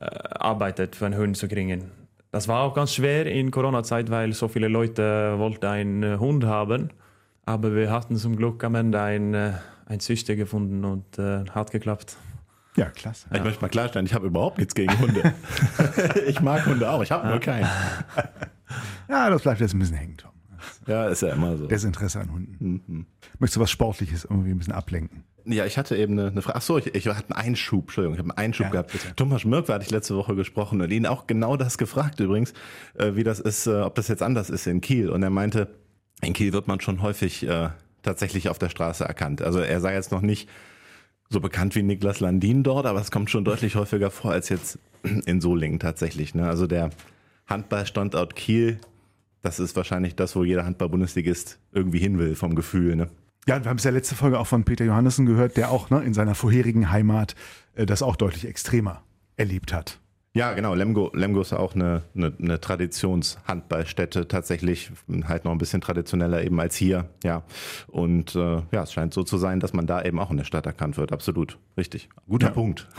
[0.00, 1.90] äh, arbeitet für einen Hund zu kriegen.
[2.32, 6.44] Das war auch ganz schwer in Corona-Zeit, weil so viele Leute wollten einen äh, Hund
[6.44, 6.88] haben.
[7.44, 9.52] Aber wir hatten zum Glück am Ende einen, äh,
[9.84, 12.16] einen Züchter gefunden und äh, hat geklappt.
[12.74, 13.28] Ja, klasse.
[13.34, 15.34] Ich möchte mal klarstellen, ich habe überhaupt nichts gegen Hunde.
[16.26, 17.68] ich mag Hunde auch, ich habe nur keinen.
[19.10, 20.30] Ja, das bleibt jetzt ein bisschen hängen, Tom.
[20.86, 21.66] Ja, ist ja immer so.
[21.66, 23.06] Desinteresse an Hunden.
[23.38, 25.22] Möchtest du was Sportliches irgendwie ein bisschen ablenken?
[25.44, 26.56] Ja, ich hatte eben eine, eine Frage.
[26.56, 28.92] Achso, ich, ich hatte einen Einschub, Entschuldigung, ich habe einen Einschub Ja, gehabt.
[28.92, 29.14] bitte.
[29.16, 32.52] Thomas Schmirk hatte ich letzte Woche gesprochen und ihn auch genau das gefragt übrigens,
[32.94, 35.10] äh, wie das ist, äh, ob das jetzt anders ist in Kiel.
[35.10, 35.68] Und er meinte,
[36.22, 37.70] in Kiel wird man schon häufig äh,
[38.02, 39.42] tatsächlich auf der Straße erkannt.
[39.42, 40.48] Also er sei jetzt noch nicht
[41.28, 44.78] so bekannt wie Niklas Landin dort, aber es kommt schon deutlich häufiger vor als jetzt
[45.26, 46.34] in Solingen tatsächlich.
[46.34, 46.46] Ne?
[46.46, 46.90] Also der
[47.46, 48.78] Handballstandort Kiel,
[49.42, 52.96] das ist wahrscheinlich das, wo jeder Handball-Bundesligist irgendwie hin will vom Gefühl.
[52.96, 53.08] Ne?
[53.48, 56.02] Ja, wir haben es ja letzte Folge auch von Peter Johannessen gehört, der auch ne,
[56.04, 57.34] in seiner vorherigen Heimat
[57.74, 59.02] äh, das auch deutlich extremer
[59.36, 60.01] erlebt hat.
[60.34, 60.74] Ja, genau.
[60.74, 64.90] Lemgo, Lemgo ist auch eine, eine, eine Traditionshandballstätte tatsächlich,
[65.24, 67.42] halt noch ein bisschen traditioneller eben als hier, ja.
[67.88, 70.44] Und äh, ja, es scheint so zu sein, dass man da eben auch in der
[70.44, 71.12] Stadt erkannt wird.
[71.12, 72.08] Absolut, richtig.
[72.26, 72.52] Guter Ja.
[72.52, 72.88] Punkt.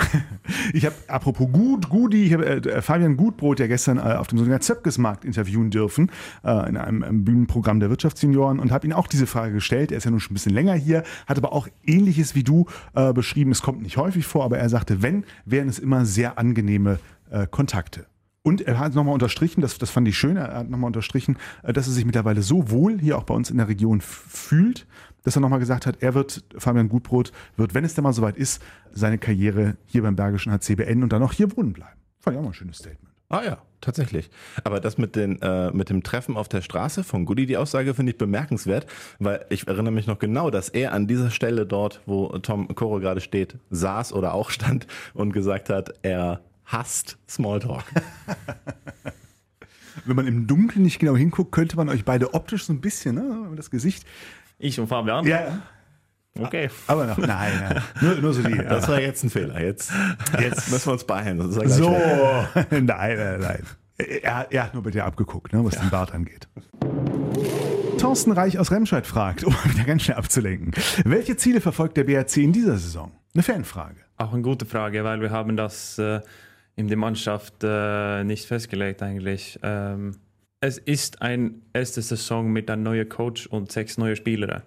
[0.73, 4.37] Ich habe, apropos Gut, Gudi, ich habe äh, Fabian Gutbrot ja gestern äh, auf dem
[4.37, 6.11] Solinger Zöpkesmarkt interviewen dürfen,
[6.43, 9.91] äh, in einem, einem Bühnenprogramm der Wirtschaftsjunioren und habe ihn auch diese Frage gestellt.
[9.91, 12.65] Er ist ja nun schon ein bisschen länger hier, hat aber auch ähnliches wie du
[12.95, 13.51] äh, beschrieben.
[13.51, 17.47] Es kommt nicht häufig vor, aber er sagte, wenn, wären es immer sehr angenehme äh,
[17.47, 18.05] Kontakte.
[18.43, 21.71] Und er hat nochmal unterstrichen, das, das fand ich schön, er hat nochmal unterstrichen, äh,
[21.71, 24.85] dass er sich mittlerweile so wohl hier auch bei uns in der Region fühlt,
[25.23, 28.35] dass er nochmal gesagt hat, er wird, Fabian Gutbrot, wird, wenn es denn mal soweit
[28.35, 31.97] ist, seine Karriere hier beim Bergischen HC beenden und dann auch hier wohnen bleiben.
[32.19, 33.13] Fand ich auch mal ein schönes Statement.
[33.29, 34.29] Ah ja, tatsächlich.
[34.63, 37.93] Aber das mit, den, äh, mit dem Treffen auf der Straße von Goody, die Aussage
[37.93, 38.85] finde ich bemerkenswert,
[39.17, 42.99] weil ich erinnere mich noch genau, dass er an dieser Stelle dort, wo Tom Koro
[42.99, 46.41] gerade steht, saß oder auch stand und gesagt hat, er
[46.73, 47.85] hasst Smalltalk.
[50.05, 53.15] Wenn man im Dunkeln nicht genau hinguckt, könnte man euch beide optisch so ein bisschen,
[53.15, 54.05] ne, das Gesicht.
[54.59, 55.25] Ich und Fabian.
[55.25, 55.61] Ja,
[56.39, 56.71] Okay.
[56.87, 57.83] Aber noch, nein, nein.
[58.01, 58.57] Nur, nur so die.
[58.57, 59.61] Das war jetzt ein Fehler.
[59.61, 59.91] Jetzt,
[60.39, 61.39] jetzt müssen wir uns beeilen.
[61.51, 62.71] So, weg.
[62.71, 63.63] nein, nein, nein.
[63.97, 66.47] Er, er hat nur bei dir abgeguckt, ne, was den Bart angeht.
[67.99, 70.73] Thorsten Reich aus Remscheid fragt, um wieder ganz schnell abzulenken.
[71.05, 73.11] Welche Ziele verfolgt der BRC in dieser Saison?
[73.35, 73.97] Eine Fanfrage.
[74.17, 76.21] Auch eine gute Frage, weil wir haben das äh,
[76.75, 79.59] in der Mannschaft äh, nicht festgelegt eigentlich.
[79.63, 80.17] Ähm,
[80.59, 84.63] es ist eine erste Saison mit einem neuen Coach und sechs neuen Spielern.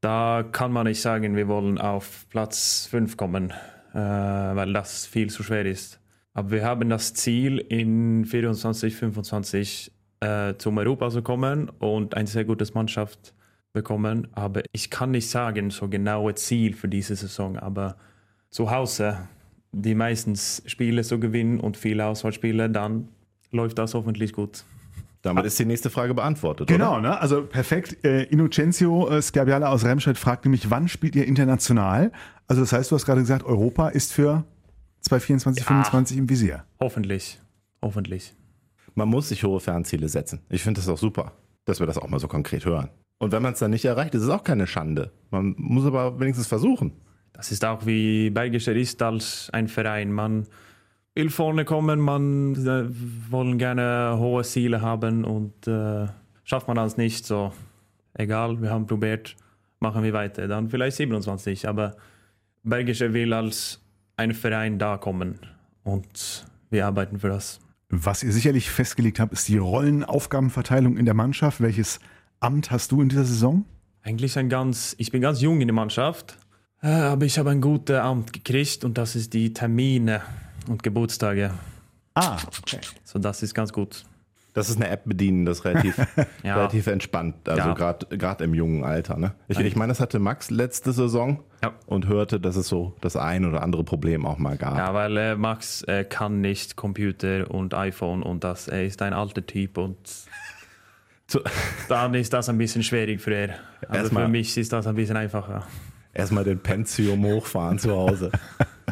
[0.00, 3.52] Da kann man nicht sagen, wir wollen auf Platz 5 kommen,
[3.92, 6.00] äh, weil das viel zu schwer ist.
[6.34, 12.26] Aber wir haben das Ziel, in 24, 25 äh, zum Europa zu kommen und eine
[12.26, 13.34] sehr gute Mannschaft
[13.72, 14.28] bekommen.
[14.32, 17.58] Aber ich kann nicht sagen, so genaue Ziel für diese Saison.
[17.58, 17.96] Aber
[18.50, 19.28] zu Hause
[19.72, 23.08] die meistens Spiele so gewinnen und viele Auswahlspiele, dann
[23.50, 24.64] läuft das hoffentlich gut.
[25.22, 26.66] Damit ist die nächste Frage beantwortet.
[26.66, 27.00] Genau, Oder?
[27.00, 27.20] ne?
[27.20, 28.04] Also perfekt.
[28.04, 32.10] Äh, Innocencio äh, Scabiala aus Remscheid fragt nämlich, wann spielt ihr international?
[32.48, 34.44] Also das heißt, du hast gerade gesagt, Europa ist für
[35.02, 36.64] 2024, 2025 im Visier.
[36.80, 37.40] Hoffentlich.
[37.80, 38.34] Hoffentlich.
[38.94, 40.40] Man muss sich hohe Fernziele setzen.
[40.48, 41.32] Ich finde das auch super,
[41.64, 42.88] dass wir das auch mal so konkret hören.
[43.18, 45.12] Und wenn man es dann nicht erreicht, ist es auch keine Schande.
[45.30, 46.92] Man muss aber wenigstens versuchen.
[47.32, 50.12] Das ist auch wie Bergischer ist als ein Verein.
[50.12, 50.46] Man
[51.14, 56.06] will vorne kommen, man äh, wollen gerne hohe Ziele haben und äh,
[56.44, 57.52] schafft man das nicht, so
[58.14, 59.36] egal, wir haben probiert,
[59.80, 60.48] machen wir weiter.
[60.48, 61.96] Dann vielleicht 27, aber
[62.62, 63.80] Bergischer will als
[64.16, 65.38] ein Verein da kommen
[65.84, 67.60] und wir arbeiten für das.
[67.88, 71.60] Was ihr sicherlich festgelegt habt, ist die Rollenaufgabenverteilung in der Mannschaft.
[71.60, 72.00] Welches
[72.40, 73.66] Amt hast du in dieser Saison?
[74.02, 76.38] Eigentlich ein ganz, ich bin ganz jung in der Mannschaft,
[76.82, 80.20] aber ich habe ein gutes Amt gekriegt und das ist die Termine
[80.68, 81.50] und Geburtstage.
[82.14, 82.80] Ah, okay.
[83.04, 84.04] So das ist ganz gut.
[84.54, 85.96] Das ist eine App bedienen, das ist relativ,
[86.42, 86.56] Ja.
[86.56, 87.48] relativ entspannt.
[87.48, 87.94] Also Ja.
[88.10, 89.16] gerade im jungen Alter.
[89.16, 89.32] Ne?
[89.48, 91.72] Ich, ich meine, das hatte Max letzte Saison Ja.
[91.86, 94.76] und hörte, dass es so das ein oder andere Problem auch mal gab.
[94.76, 98.68] Ja, weil äh, Max äh, kann nicht Computer und iPhone und das.
[98.68, 99.96] Er ist ein alter Typ und
[101.88, 103.54] dann ist das ein bisschen schwierig für er.
[103.88, 105.66] Also Erstmal- für mich ist das ein bisschen einfacher.
[106.14, 108.30] Erstmal den Pentium hochfahren zu Hause.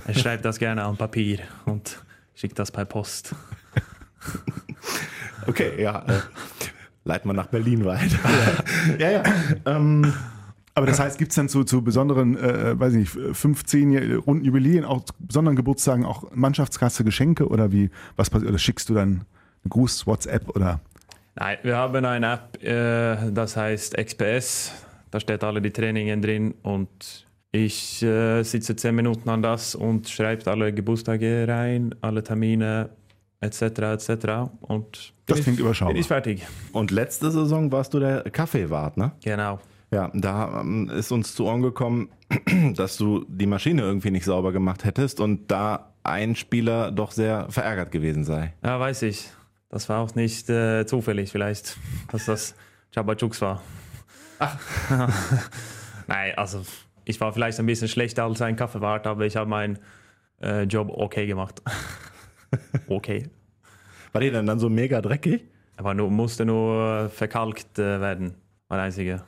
[0.07, 2.03] Er schreibt das gerne an Papier und
[2.35, 3.35] schickt das per Post.
[5.47, 6.05] Okay, ja.
[6.07, 6.21] Äh,
[7.05, 8.19] leiten wir nach Berlin weiter.
[8.99, 9.23] ja, ja.
[9.67, 10.13] Ähm,
[10.75, 14.45] Aber das heißt, gibt es dann zu, zu besonderen, äh, weiß ich nicht, 15 runden
[14.45, 18.51] Jubiläen, auch zu besonderen Geburtstagen auch Mannschaftskasse, Geschenke oder wie, was passiert?
[18.51, 20.81] Oder schickst du dann einen Gruß, WhatsApp oder?
[21.35, 24.73] Nein, wir haben eine App, äh, das heißt XPS.
[25.11, 30.09] Da steht alle die Trainingen drin und ich äh, sitze 10 Minuten an das und
[30.09, 32.90] schreibe alle Geburtstage rein, alle Termine
[33.40, 33.62] etc.
[33.62, 34.11] etc.
[34.61, 35.94] Und Das bin klingt ich, überschaubar.
[35.94, 36.46] Bin ich fertig.
[36.73, 39.12] und letzte Saison warst du der Kaffeewart, ne?
[39.25, 39.59] Genau.
[39.92, 42.11] Ja, da ähm, ist uns zu Ohren gekommen,
[42.77, 47.46] dass du die Maschine irgendwie nicht sauber gemacht hättest und da ein Spieler doch sehr
[47.51, 48.55] verärgert gewesen sei.
[48.62, 49.29] Ja, weiß ich.
[49.68, 51.77] Das war auch nicht äh, zufällig vielleicht,
[52.12, 52.55] dass das
[52.94, 53.62] Chabachuks war.
[56.07, 56.62] Nein, also
[57.05, 59.79] ich war vielleicht ein bisschen schlechter als ein Kaffeewart, aber ich habe meinen
[60.40, 61.62] äh, Job okay gemacht.
[62.88, 63.29] okay.
[64.12, 65.44] War die denn dann so mega dreckig?
[65.76, 68.35] Aber nur, musste nur verkalkt äh, werden.
[68.68, 69.22] War der einzige.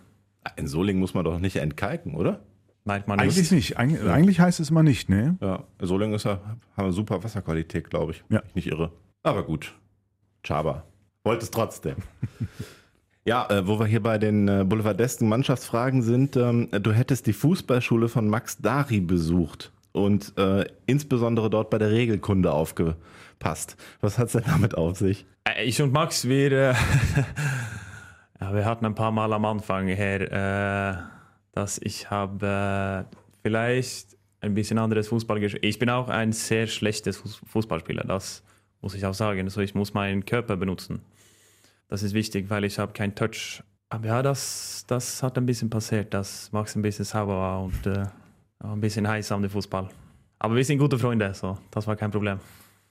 [0.56, 2.40] In Solingen muss man doch nicht entkalken, oder?
[2.84, 3.76] Meint man Eigentlich nicht.
[3.76, 3.78] nicht.
[3.78, 5.36] Eig Eigentlich heißt es mal nicht, ne?
[5.40, 6.40] Ja, Solingen ist ja,
[6.76, 8.24] haben eine super Wasserqualität, glaube ich.
[8.28, 8.42] Ja.
[8.48, 8.92] Ich Nicht irre.
[9.22, 9.74] Aber gut.
[10.44, 10.84] Chaba.
[11.22, 11.96] Wollte es trotzdem.
[13.24, 17.32] ja, äh, wo wir hier bei den äh, boulevardesken Mannschaftsfragen sind, ähm, du hättest die
[17.32, 23.76] Fußballschule von Max Dari besucht und äh, insbesondere dort bei der Regelkunde aufgepasst.
[24.00, 25.26] Was hat es denn damit auf sich?
[25.44, 26.74] Äh, Ich und Max, wir, äh,
[28.40, 31.02] ja, wir hatten ein paar Mal am Anfang her, äh,
[31.52, 35.64] dass ich habe äh, vielleicht ein bisschen anderes Fußball gespielt.
[35.64, 38.42] Ich bin auch ein sehr schlechtes Fuß- Fußballspieler, das
[38.80, 39.42] muss ich auch sagen.
[39.44, 41.02] Also ich muss meinen Körper benutzen.
[41.88, 43.62] Das ist wichtig, weil ich habe keinen Touch.
[43.90, 47.86] Aber ja, das, das hat ein bisschen passiert, dass Max ein bisschen sauber war und
[47.86, 48.06] äh,
[48.60, 49.88] ein bisschen heiß am Fußball.
[50.38, 52.38] Aber wir sind gute Freunde, so das war kein Problem.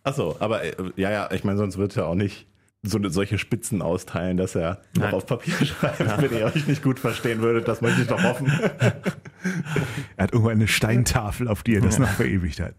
[0.04, 2.48] Achso, aber äh, ja, ja, ich meine, sonst wird er auch nicht
[2.84, 5.14] so eine, solche Spitzen austeilen, dass er noch Nein.
[5.14, 7.68] auf Papier schreibt, wenn ihr euch nicht gut verstehen würdet.
[7.68, 8.52] Das möchte ich doch hoffen.
[10.18, 12.76] Er hat irgendwo eine Steintafel, auf die er das noch verewigt hat.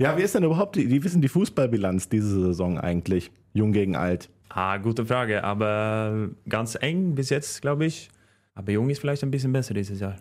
[0.00, 3.30] Ja, wie ist denn überhaupt die, wie ist denn die Fußballbilanz diese Saison eigentlich?
[3.52, 4.28] Jung gegen alt.
[4.48, 8.08] Ah, gute Frage, aber ganz eng bis jetzt, glaube ich.
[8.54, 10.16] Aber Jung ist vielleicht ein bisschen besser dieses Jahr.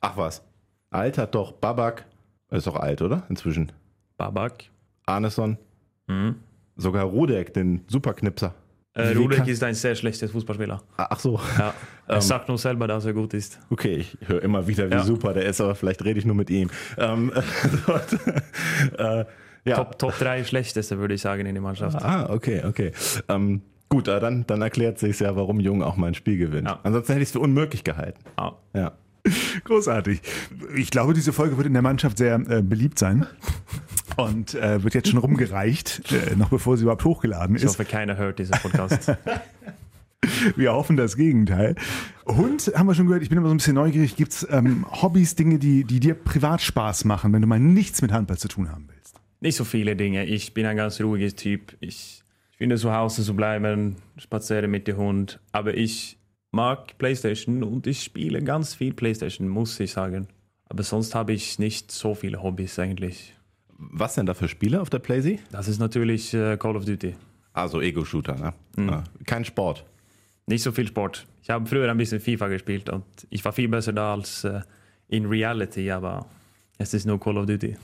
[0.00, 0.42] Ach was.
[0.90, 2.04] Alt hat doch Babak,
[2.50, 3.24] ist doch alt, oder?
[3.28, 3.72] Inzwischen.
[4.16, 4.64] Babak.
[5.06, 5.58] Arneson,
[6.06, 6.36] Mhm.
[6.76, 8.54] sogar Rudek, den Superknipser.
[8.94, 10.82] Äh, Rudek ist ein sehr schlechter Fußballspieler.
[10.98, 11.40] Ah, Ach so.
[11.58, 11.72] Ja.
[12.06, 13.58] Er sagt nur selber, dass er gut ist.
[13.70, 15.02] Okay, ich höre immer wieder, wie Ja.
[15.02, 16.68] super der ist, aber vielleicht rede ich nur mit ihm.
[16.98, 17.32] Ähm,
[17.86, 18.12] dort,
[18.98, 19.24] äh,
[19.64, 19.76] ja.
[19.76, 22.02] Top, Top 3 schlechteste, würde ich sagen, in der Mannschaft.
[22.02, 22.92] Ah, okay, okay.
[23.28, 26.68] Ähm, gut, äh, dann, dann erklärt sich ja, warum Jung auch mal ein Spiel gewinnt.
[26.68, 26.80] Ja.
[26.82, 28.18] Ansonsten hätte ich es für unmöglich gehalten.
[28.38, 28.56] Ja.
[28.74, 28.92] Ja.
[29.64, 30.20] Großartig.
[30.76, 33.26] Ich glaube, diese Folge wird in der Mannschaft sehr äh, beliebt sein
[34.16, 37.70] und äh, wird jetzt schon rumgereicht, äh, noch bevor sie überhaupt hochgeladen Ich ist.
[37.70, 39.12] hoffe, keiner hört diesen Podcast.
[40.56, 41.74] Wir hoffen das Gegenteil.
[42.26, 44.14] Hund, haben wir schon gehört, ich bin immer so ein bisschen neugierig.
[44.14, 48.02] Gibt es ähm, Hobbys, Dinge, die, die dir privat Spaß machen, wenn du mal nichts
[48.02, 49.16] mit Handball zu tun haben willst?
[49.42, 50.24] Nicht so viele Dinge.
[50.24, 51.76] Ich bin ein ganz ruhiger Typ.
[51.80, 55.40] Ich, ich finde zu Hause zu bleiben, spaziere mit dem Hund.
[55.50, 56.16] Aber ich
[56.52, 60.28] mag Playstation und ich spiele ganz viel Playstation, muss ich sagen.
[60.66, 63.34] Aber sonst habe ich nicht so viele Hobbys eigentlich.
[63.76, 65.40] Was denn da für Spiele auf der Playsee?
[65.50, 67.16] Das ist natürlich äh, Call of Duty.
[67.52, 68.54] Also Ego-Shooter, ne?
[68.78, 69.02] Ja.
[69.26, 69.84] Kein Sport.
[70.46, 71.26] Nicht so viel Sport.
[71.42, 74.60] Ich habe früher ein bisschen FIFA gespielt und ich war viel besser da als äh,
[75.08, 76.26] in Reality, aber
[76.78, 77.76] es ist nur Call of Duty.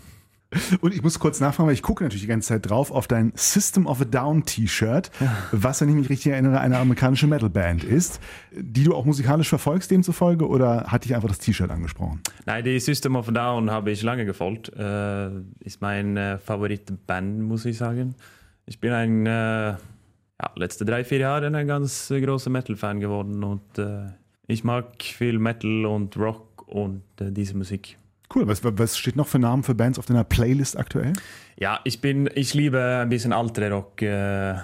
[0.80, 3.32] Und ich muss kurz nachfragen, weil ich gucke natürlich die ganze Zeit drauf auf dein
[3.34, 5.10] System of a Down T-Shirt,
[5.52, 8.18] was, wenn ich mich richtig erinnere, eine amerikanische Metalband ist,
[8.52, 12.22] die du auch musikalisch verfolgst demzufolge oder hat dich einfach das T-Shirt angesprochen?
[12.46, 14.72] Nein, die System of a Down habe ich lange gefolgt.
[14.74, 15.28] Äh,
[15.60, 18.14] ist mein äh, favorite Band, muss ich sagen.
[18.64, 19.78] Ich bin ein, äh, ja,
[20.54, 24.06] letzte drei, vier Jahre ein ganz großer Metal-Fan geworden und äh,
[24.46, 27.98] ich mag viel Metal und Rock und äh, diese Musik.
[28.34, 28.46] Cool.
[28.46, 31.14] Was, was steht noch für Namen für Bands auf deiner Playlist aktuell?
[31.56, 34.54] Ja, ich bin, ich liebe ein bisschen ältere Rock äh,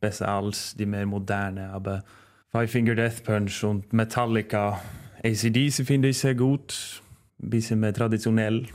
[0.00, 2.02] besser als die mehr moderne, aber
[2.50, 4.80] Five Finger Death Punch und Metallica,
[5.24, 7.00] ACDC finde ich sehr gut,
[7.40, 8.66] ein bisschen mehr traditionell.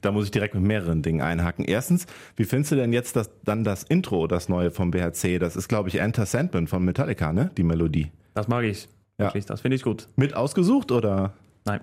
[0.00, 1.64] Da muss ich direkt mit mehreren Dingen einhaken.
[1.64, 5.38] Erstens, wie findest du denn jetzt das, dann das Intro, das neue vom BHC?
[5.38, 7.50] Das ist, glaube ich, Enter Sandman von Metallica, ne?
[7.56, 8.10] Die Melodie.
[8.34, 8.88] Das mag ich.
[9.18, 9.32] Ja.
[9.46, 10.08] Das finde ich gut.
[10.16, 11.80] Mit ausgesucht oder Nein,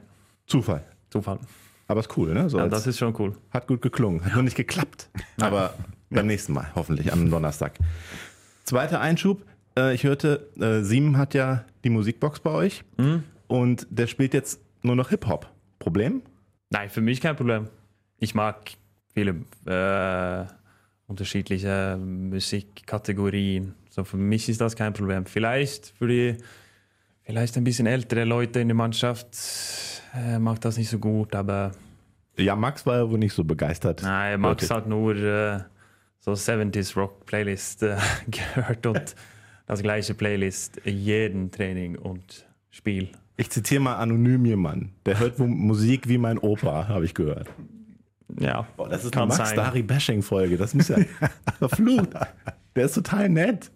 [0.47, 0.83] Zufall?
[1.09, 1.39] Zufall.
[1.87, 2.49] Aber ist cool, ne?
[2.49, 3.35] So Ja, das ist schon cool.
[3.49, 5.09] Hat gut geklungen, hat nur nicht geklappt.
[5.39, 5.73] Aber
[6.09, 7.77] beim nächsten Mal, hoffentlich, am Donnerstag.
[8.63, 9.43] Zweiter Einschub.
[9.77, 12.83] Äh, ich hörte, äh, Sieben hat ja die Musikbox bei euch
[13.47, 15.49] und der spielt jetzt nur noch Hip-Hop.
[15.79, 16.21] Problem?
[16.69, 17.69] Nein, für mich kein Problem.
[18.19, 18.71] Ich mag
[19.13, 20.45] viele äh,
[21.07, 23.73] unterschiedliche Musikkategorien.
[23.89, 25.25] So für mich ist das kein Problem.
[25.25, 26.37] Vielleicht für die
[27.29, 29.37] vielleicht ein bisschen ältere Leute in der Mannschaft
[30.15, 31.73] äh, mag das nicht so gut, aber
[32.37, 34.01] Ja, Max war ja wohl nicht so begeistert.
[34.01, 35.59] nein, Max hat nur äh,
[36.19, 39.15] so 70s Rock Playlist äh, gehört und
[39.67, 43.09] das gleiche Playlist jeden Training und Spiel.
[43.37, 44.95] Ich zitiere mal anonym jemanden.
[45.05, 47.47] Der hört Musik wie mein Opa, habe ich gehört.
[48.39, 49.53] Ja, Boah, das ist kann eine Max.
[49.53, 50.57] Dari Bashing Folge.
[50.57, 50.97] Das muss ja
[51.59, 52.09] verflucht.
[52.75, 53.69] Der ist total nett.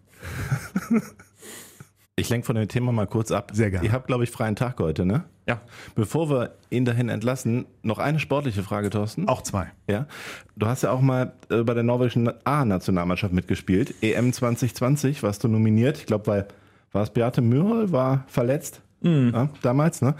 [2.16, 3.52] Ich lenke von dem Thema mal kurz ab.
[3.54, 3.88] Sehr gerne.
[3.88, 5.24] Ihr habt, glaube ich, freien Tag heute, ne?
[5.48, 5.62] Ja,
[5.96, 9.28] Bevor wir ihn dahin entlassen, noch eine sportliche Frage, Thorsten.
[9.28, 9.72] Auch zwei.
[9.90, 10.08] Ja.
[10.56, 13.96] Du hast ja auch mal äh, bei der norwegischen A-Nationalmannschaft mitgespielt.
[14.02, 15.98] EM 2020 warst du nominiert.
[15.98, 16.48] Ich glaube, weil
[16.92, 20.02] war es Beate Mürhol, war verletzt ja, damals.
[20.02, 20.16] Ne?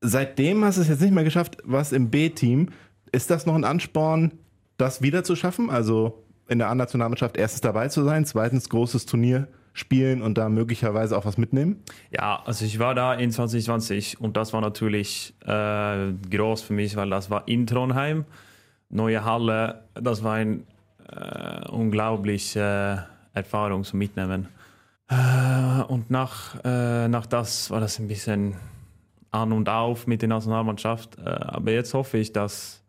[0.00, 2.68] Seitdem hast du es jetzt nicht mehr geschafft, warst im B-Team.
[3.10, 4.32] Ist das noch ein Ansporn,
[4.76, 5.70] das wieder zu schaffen?
[5.70, 11.16] Also in der A-Nationalmannschaft erstens dabei zu sein, zweitens großes Turnier spielen und da möglicherweise
[11.16, 11.82] auch was mitnehmen?
[12.10, 16.96] Ja, also ich war da in 2020 und das war natürlich äh, groß für mich,
[16.96, 18.24] weil das war in Trondheim,
[18.88, 20.60] neue Halle, das war eine
[21.12, 24.48] äh, unglaubliche Erfahrung zu mitnehmen.
[25.08, 28.56] Äh, und nach, äh, nach das war das ein bisschen
[29.30, 31.18] an und auf mit der Nationalmannschaft.
[31.18, 32.82] Äh, aber jetzt hoffe ich, dass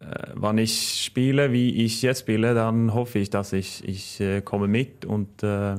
[0.00, 4.40] äh, wenn ich spiele, wie ich jetzt spiele, dann hoffe ich, dass ich, ich äh,
[4.40, 5.76] komme mit und äh,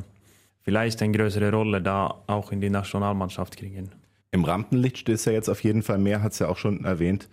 [0.63, 3.91] vielleicht eine größere Rolle da auch in die Nationalmannschaft kriegen.
[4.31, 6.83] Im Rampenlicht stehst du ja jetzt auf jeden Fall mehr, hat es ja auch schon
[6.85, 7.29] erwähnt.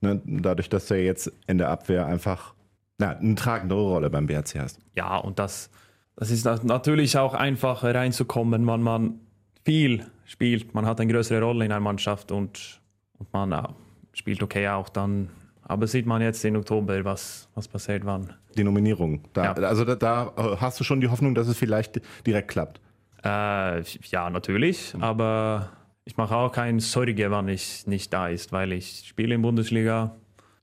[0.00, 2.54] Ne, dadurch, dass du ja jetzt in der Abwehr einfach
[2.98, 4.78] na, eine tragendere Rolle beim BRC hast.
[4.94, 5.70] Ja, und das,
[6.16, 9.20] das ist nat- natürlich auch einfach reinzukommen, wenn man
[9.64, 10.74] viel spielt.
[10.74, 12.80] Man hat eine größere Rolle in einer Mannschaft und,
[13.18, 13.74] und man ja,
[14.12, 15.30] spielt okay auch dann.
[15.68, 18.32] Aber sieht man jetzt im Oktober, was, was passiert wann.
[18.56, 19.24] Die Nominierung.
[19.32, 19.52] Da, Ja.
[19.54, 22.80] Also da, da äh, hast du schon die Hoffnung, dass es vielleicht direkt klappt.
[23.24, 25.70] Äh, ja, natürlich, aber
[26.04, 30.14] ich mache auch keine Sorge, wenn ich nicht da ist, weil ich spiele in Bundesliga,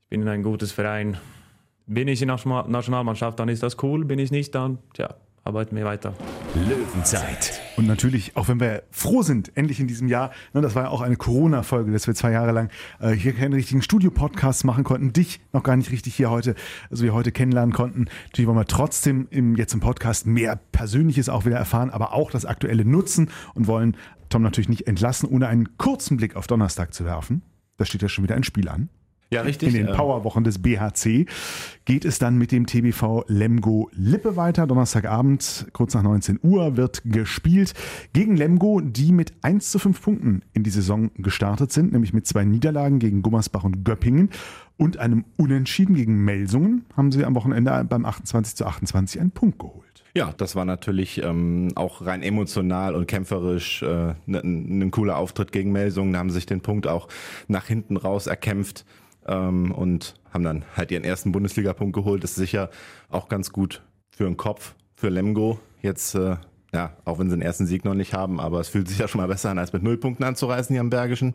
[0.03, 1.17] ich bin in ein gutes Verein.
[1.85, 5.13] Bin ich in der National- Nationalmannschaft, dann ist das cool, bin ich nicht, dann tja,
[5.43, 6.13] arbeiten wir weiter.
[6.55, 7.61] Löwenzeit.
[7.75, 10.89] Und natürlich, auch wenn wir froh sind, endlich in diesem Jahr, ne, das war ja
[10.89, 15.11] auch eine Corona-Folge, dass wir zwei Jahre lang äh, hier keinen richtigen Studio-Podcast machen konnten,
[15.11, 16.55] dich noch gar nicht richtig hier heute,
[16.89, 18.05] also wir heute kennenlernen konnten.
[18.25, 22.31] Natürlich wollen wir trotzdem im, jetzt im Podcast mehr Persönliches auch wieder erfahren, aber auch
[22.31, 23.97] das Aktuelle nutzen und wollen
[24.29, 27.41] Tom natürlich nicht entlassen, ohne einen kurzen Blick auf Donnerstag zu werfen.
[27.77, 28.89] Da steht ja schon wieder ein Spiel an.
[29.33, 29.75] Ja, richtig.
[29.75, 31.25] In den Powerwochen des BHC
[31.85, 34.67] geht es dann mit dem TBV Lemgo Lippe weiter.
[34.67, 37.73] Donnerstagabend, kurz nach 19 Uhr, wird gespielt
[38.13, 42.27] gegen Lemgo, die mit 1 zu 5 Punkten in die Saison gestartet sind, nämlich mit
[42.27, 44.29] zwei Niederlagen gegen Gummersbach und Göppingen
[44.77, 49.59] und einem Unentschieden gegen Melsungen haben sie am Wochenende beim 28 zu 28 einen Punkt
[49.59, 50.03] geholt.
[50.15, 55.51] Ja, das war natürlich ähm, auch rein emotional und kämpferisch äh, ein, ein cooler Auftritt
[55.51, 56.13] gegen Melsungen.
[56.13, 57.07] Da haben sie sich den Punkt auch
[57.47, 58.85] nach hinten raus erkämpft
[59.27, 62.23] ähm, und haben dann halt ihren ersten Bundesligapunkt geholt.
[62.23, 62.69] Das ist sicher
[63.09, 65.59] auch ganz gut für den Kopf, für Lemgo.
[65.81, 66.37] Jetzt, äh,
[66.73, 69.07] ja, auch wenn sie den ersten Sieg noch nicht haben, aber es fühlt sich ja
[69.07, 71.33] schon mal besser an, als mit null Punkten anzureißen hier am Bergischen.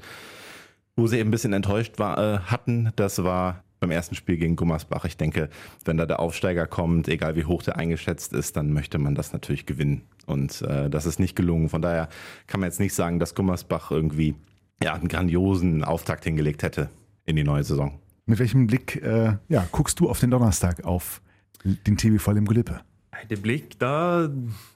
[0.97, 4.57] Wo sie eben ein bisschen enttäuscht war, äh, hatten, das war beim ersten Spiel gegen
[4.57, 5.05] Gummersbach.
[5.05, 5.49] Ich denke,
[5.85, 9.33] wenn da der Aufsteiger kommt, egal wie hoch der eingeschätzt ist, dann möchte man das
[9.33, 10.03] natürlich gewinnen.
[10.27, 11.69] Und äh, das ist nicht gelungen.
[11.69, 12.09] Von daher
[12.49, 14.35] kann man jetzt nicht sagen, dass Gummersbach irgendwie
[14.83, 16.89] ja, einen grandiosen Auftakt hingelegt hätte
[17.29, 17.99] in die neue Saison.
[18.27, 21.21] Mit welchem Blick äh, ja, guckst du auf den Donnerstag, auf
[21.65, 22.81] den TBV Lemgo Lippe?
[23.29, 24.31] Der Blick, da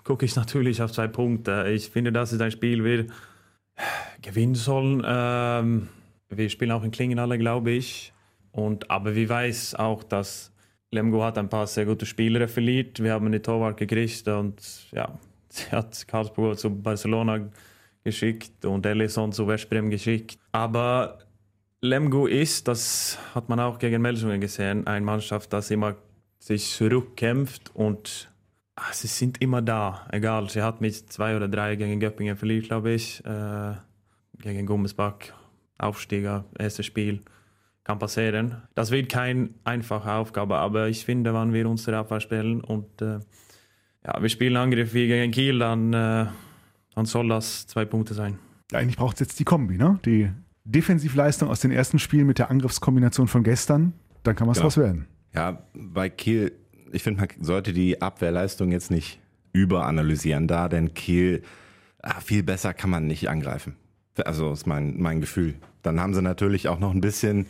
[0.04, 1.68] gucke ich natürlich auf zwei Punkte.
[1.70, 3.06] Ich finde, das ist ein Spiel, wir
[4.20, 5.02] gewinnen sollen.
[5.04, 5.88] Ähm,
[6.28, 8.12] wir spielen auch in Klingenhalle, glaube ich.
[8.50, 10.52] Und, aber wir weiß auch, dass
[10.90, 13.02] Lemgo hat ein paar sehr gute Spieler verliert.
[13.02, 14.60] Wir haben eine Torwart gekriegt und
[14.92, 17.48] ja, sie hat Karlsruhe zu Barcelona
[18.04, 20.38] geschickt und Ellison zu Westbrem geschickt.
[20.50, 21.18] Aber
[21.84, 25.96] Lemgo ist, das hat man auch gegen Melsungen gesehen, eine Mannschaft, das immer
[26.38, 28.30] sich zurückkämpft und
[28.76, 30.06] ah, sie sind immer da.
[30.12, 33.24] Egal, sie hat mit zwei oder drei gegen Göppingen verliert, glaube ich.
[33.24, 33.74] Äh,
[34.38, 35.16] gegen Gummesbach,
[35.76, 37.20] Aufsteiger, erstes Spiel.
[37.82, 38.62] Kann passieren.
[38.76, 43.18] Das wird keine einfache Aufgabe, aber ich finde, wenn wir unsere Abwehr spielen und äh,
[44.06, 46.26] ja, wir spielen Angriff wie gegen Kiel, dann, äh,
[46.94, 48.38] dann soll das zwei Punkte sein.
[48.72, 49.98] Eigentlich braucht es jetzt die Kombi, ne?
[50.04, 50.30] Die
[50.64, 54.62] Defensivleistung aus den ersten Spielen mit der Angriffskombination von gestern, dann kann was Ja.
[54.62, 55.06] draus werden.
[55.34, 56.52] Ja, bei Kiel,
[56.92, 59.20] ich finde, man sollte die Abwehrleistung jetzt nicht
[59.52, 61.42] überanalysieren da, denn Kiel,
[62.02, 63.76] ah, viel besser kann man nicht angreifen.
[64.24, 65.54] Also ist mein, mein Gefühl.
[65.82, 67.46] Dann haben sie natürlich auch noch ein bisschen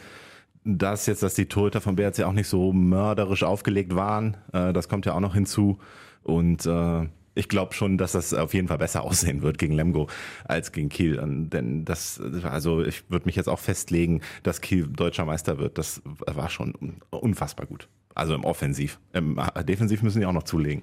[0.65, 4.37] das jetzt, dass die Torhüter von BRC auch nicht so mörderisch aufgelegt waren.
[4.53, 5.79] Äh, das kommt ja auch noch hinzu.
[6.23, 10.09] Und äh, ich glaube schon, dass das auf jeden Fall besser aussehen wird gegen Lemgo
[10.45, 11.19] als gegen Kiel.
[11.19, 15.79] Und Denn das, also ich würde mich jetzt auch festlegen, dass Kiel deutscher Meister wird.
[15.79, 17.89] Das war schon unfassbar gut.
[18.15, 19.01] Also im Offensiv.
[19.13, 20.83] Im Defensiv müssen die auch noch zulegen.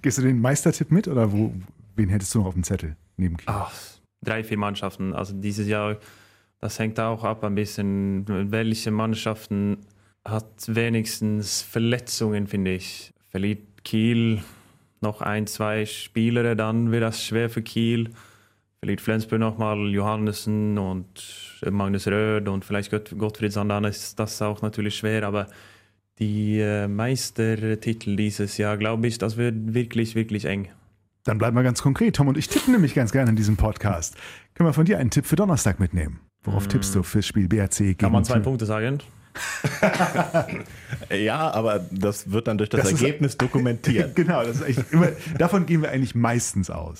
[0.00, 1.52] Gehst du den Meistertipp mit oder wo,
[1.96, 3.46] wen hättest du noch auf dem Zettel neben Kiel?
[3.48, 3.72] Ach,
[4.22, 5.12] drei, vier Mannschaften.
[5.12, 5.98] Also dieses Jahr,
[6.58, 9.78] das hängt auch ab ein bisschen, welche Mannschaften
[10.24, 13.12] hat wenigstens Verletzungen, finde ich.
[13.28, 14.42] Verliert Kiel
[15.02, 18.10] noch ein, zwei Spieler, dann wird das schwer für Kiel.
[18.80, 24.62] Verliert Flensburg nochmal Johannessen und Magnus Röd und vielleicht Gott, Gottfriedsson, dann ist das auch
[24.62, 25.48] natürlich schwer, aber
[26.18, 30.68] die äh, Meistertitel dieses Jahr, glaube ich, das wird wirklich, wirklich eng.
[31.24, 32.16] Dann bleiben wir ganz konkret.
[32.16, 34.16] Tom und ich tippen nämlich ganz gerne in diesem Podcast.
[34.54, 36.20] Können wir von dir einen Tipp für Donnerstag mitnehmen?
[36.42, 38.38] Worauf tippst du fürs Spiel BRC gegen Kann man zwei?
[38.38, 39.00] Punkte sagen?
[41.10, 44.14] Ja, aber das wird dann durch das, Das ist- Ergebnis dokumentiert.
[44.20, 46.98] Genau, das ist echt immer, davon gehen wir eigentlich meistens aus.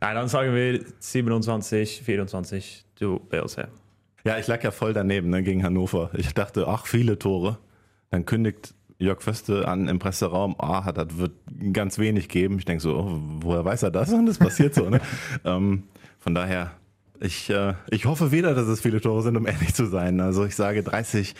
[0.00, 3.68] Nein, dann sagen wir 27, 24 zu BLC.
[4.24, 6.10] Ja, ich lag ja voll daneben ne, gegen Hannover.
[6.14, 7.58] Ich dachte, ach, viele Tore.
[8.10, 11.32] Dann kündigt Jörg Föste an im Presseraum, ah, das wird
[11.72, 12.58] ganz wenig geben.
[12.58, 14.12] Ich denke so, oh, woher weiß er das?
[14.12, 14.88] Und das passiert so.
[14.88, 15.00] Ne?
[15.44, 15.84] ähm,
[16.20, 16.70] von daher,
[17.20, 20.20] ich, äh, ich hoffe weder, dass es viele Tore sind, um ehrlich zu sein.
[20.20, 21.34] Also ich sage 30,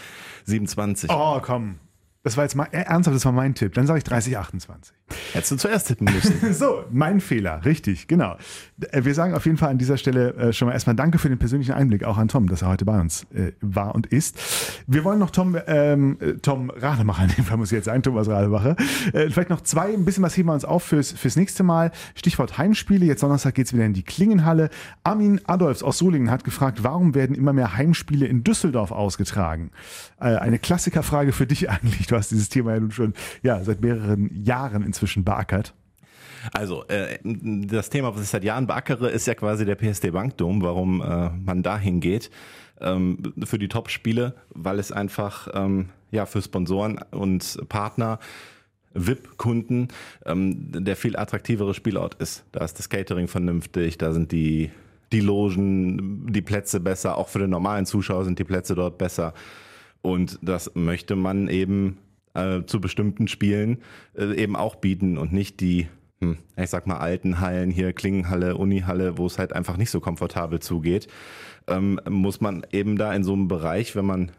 [0.45, 1.11] 27.
[1.11, 1.79] Oh, komm.
[2.25, 3.75] Das war jetzt mal äh, ernsthaft, das war mein Tipp.
[3.75, 4.95] Dann sage ich 30, 28.
[5.35, 6.55] Hättest du zuerst tippen müssen.
[6.55, 8.37] So, mein Fehler, richtig, genau.
[8.91, 11.29] Äh, Wir sagen auf jeden Fall an dieser Stelle äh, schon mal erstmal Danke für
[11.29, 13.27] den persönlichen Einblick, auch an Tom, dass er heute bei uns
[13.61, 14.39] war und ist.
[14.87, 18.03] Wir wollen noch Tom, ähm, äh, Tom Rademacher, in dem Fall muss ich jetzt sein,
[18.03, 18.77] Thomas Rademacher,
[19.13, 21.93] äh, vielleicht noch zwei, ein bisschen was heben wir uns auf fürs, fürs nächste Mal.
[22.15, 24.71] Stichwort Heimspiele, jetzt Donnerstag geht's wieder in die Klingenhalle.
[25.03, 29.71] Armin Adolfs aus Solingen hat gefragt, warum werden immer mehr Heimspiele in Düsseldorf ausgetragen?
[30.21, 33.81] Äh, eine Klassikerfrage für dich eigentlich, du hast dieses Thema ja nun schon ja, seit
[33.81, 35.75] mehreren Jahren inzwischen beackert.
[36.53, 40.63] Also, äh, das Thema, was ich seit Jahren beackere, ist ja quasi der PSD Bankdom,
[40.63, 42.31] warum äh, man dahin geht.
[42.81, 48.19] Ähm, für die Top-Spiele, weil es einfach ähm, ja für Sponsoren und Partner
[48.95, 49.89] VIP-Kunden
[50.25, 52.45] ähm, der viel attraktivere Spielort ist.
[52.53, 54.71] Da ist das Catering vernünftig, da sind die,
[55.13, 59.35] die Logen, die Plätze besser, auch für den normalen Zuschauer sind die Plätze dort besser.
[60.03, 61.99] Und das möchte man eben
[62.35, 63.79] äh, zu bestimmten Spielen
[64.17, 65.89] äh, eben auch bieten und nicht die,
[66.21, 70.01] hm, ich sag mal, alten Hallen hier, Klingenhalle, Unihalle, wo es halt einfach nicht so
[70.01, 71.09] komfortabel zugeht.
[71.67, 74.33] Ähm, muss man eben da in so einem Bereich, wenn man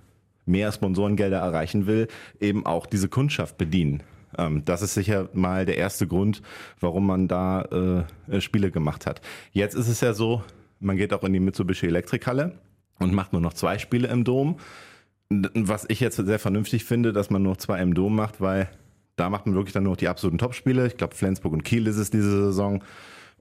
[0.46, 2.08] mehr Sponsorengelder erreichen will,
[2.40, 4.04] eben auch diese Kundschaft bedienen.
[4.38, 6.42] Ähm, das ist sicher mal der erste Grund,
[6.80, 9.22] warum man da äh, Spiele gemacht hat.
[9.52, 10.44] Jetzt ist es ja so,
[10.80, 12.54] man geht auch in die Mitsubishi Elektrikhalle
[13.00, 14.58] und macht nur noch zwei Spiele im Dom.
[15.30, 18.70] Was ich jetzt sehr vernünftig finde, dass man nur zwei im Dom macht, weil
[19.16, 20.88] da macht man wirklich dann nur die absoluten Topspiele.
[20.88, 22.84] Ich glaube, Flensburg und Kiel ist es diese Saison,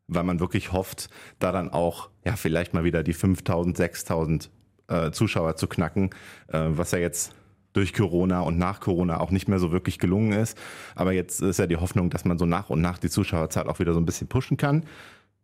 [0.07, 1.09] weil man wirklich hofft,
[1.39, 4.51] da dann auch ja vielleicht mal wieder die 5000, 6000
[4.89, 6.11] äh, Zuschauer zu knacken,
[6.49, 7.35] äh, was ja jetzt
[7.73, 10.57] durch Corona und nach Corona auch nicht mehr so wirklich gelungen ist.
[10.95, 13.81] Aber jetzt ist ja die Hoffnung, dass man so nach und nach die Zuschauerzahl auch
[13.81, 14.85] wieder so ein bisschen pushen kann.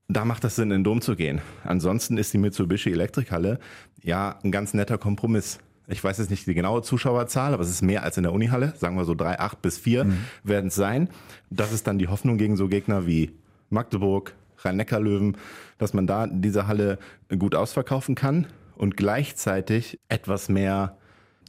[0.08, 1.40] Da macht es Sinn, in den Dom zu gehen.
[1.64, 3.58] Ansonsten ist die Mitsubishi Elektrikhalle
[4.02, 5.58] ja ein ganz netter Kompromiss.
[5.90, 8.72] Ich weiß jetzt nicht die genaue Zuschauerzahl, aber es ist mehr als in der Unihalle.
[8.76, 10.24] Sagen wir so drei, acht bis vier mhm.
[10.44, 11.08] werden es sein.
[11.50, 13.32] Das ist dann die Hoffnung gegen so Gegner wie
[13.70, 15.36] Magdeburg, Rhein-Neckar-Löwen,
[15.78, 16.98] dass man da diese Halle
[17.38, 20.96] gut ausverkaufen kann und gleichzeitig etwas mehr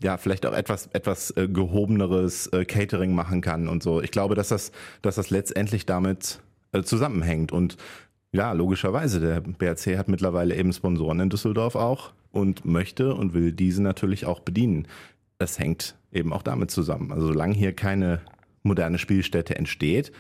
[0.02, 4.02] ja, vielleicht auch etwas, etwas äh, gehobeneres äh, Catering machen kann und so.
[4.02, 4.72] Ich glaube, dass das,
[5.04, 6.40] dass das letztendlich damit
[6.72, 7.52] äh, zusammenhängt.
[7.52, 7.78] Und
[8.32, 13.52] ja, logischerweise, der BRC hat mittlerweile eben Sponsoren in Düsseldorf auch und möchte und will
[13.52, 14.88] diese natürlich auch bedienen.
[15.38, 17.12] Das hängt eben auch damit zusammen.
[17.12, 18.22] Also solange hier keine
[18.64, 20.12] moderne Spielstätte entsteht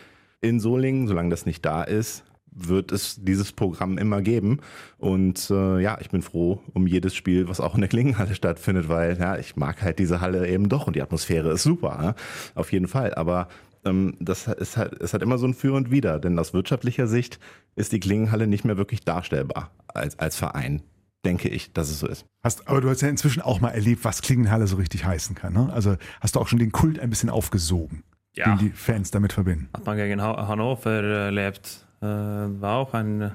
[0.41, 4.59] in Solingen, solange das nicht da ist, wird es dieses Programm immer geben.
[4.97, 8.89] Und äh, ja, ich bin froh um jedes Spiel, was auch in der Klingenhalle stattfindet,
[8.89, 12.15] weil ja, ich mag halt diese Halle eben doch und die Atmosphäre ist super, ja?
[12.55, 13.13] auf jeden Fall.
[13.13, 13.47] Aber
[13.85, 17.07] ähm, das ist halt, es hat immer so ein Für und Wider, denn aus wirtschaftlicher
[17.07, 17.39] Sicht
[17.75, 20.81] ist die Klingenhalle nicht mehr wirklich darstellbar als, als Verein
[21.25, 22.25] denke ich, dass es so ist.
[22.43, 25.53] Hast, aber du hast ja inzwischen auch mal erlebt, was Klingenhalle so richtig heißen kann.
[25.53, 25.71] Ne?
[25.71, 28.03] Also hast du auch schon den Kult ein bisschen aufgesogen,
[28.35, 28.45] ja.
[28.45, 29.69] den die Fans damit verbinden.
[29.73, 33.31] Hat man gegen Hannover erlebt, äh, war auch ein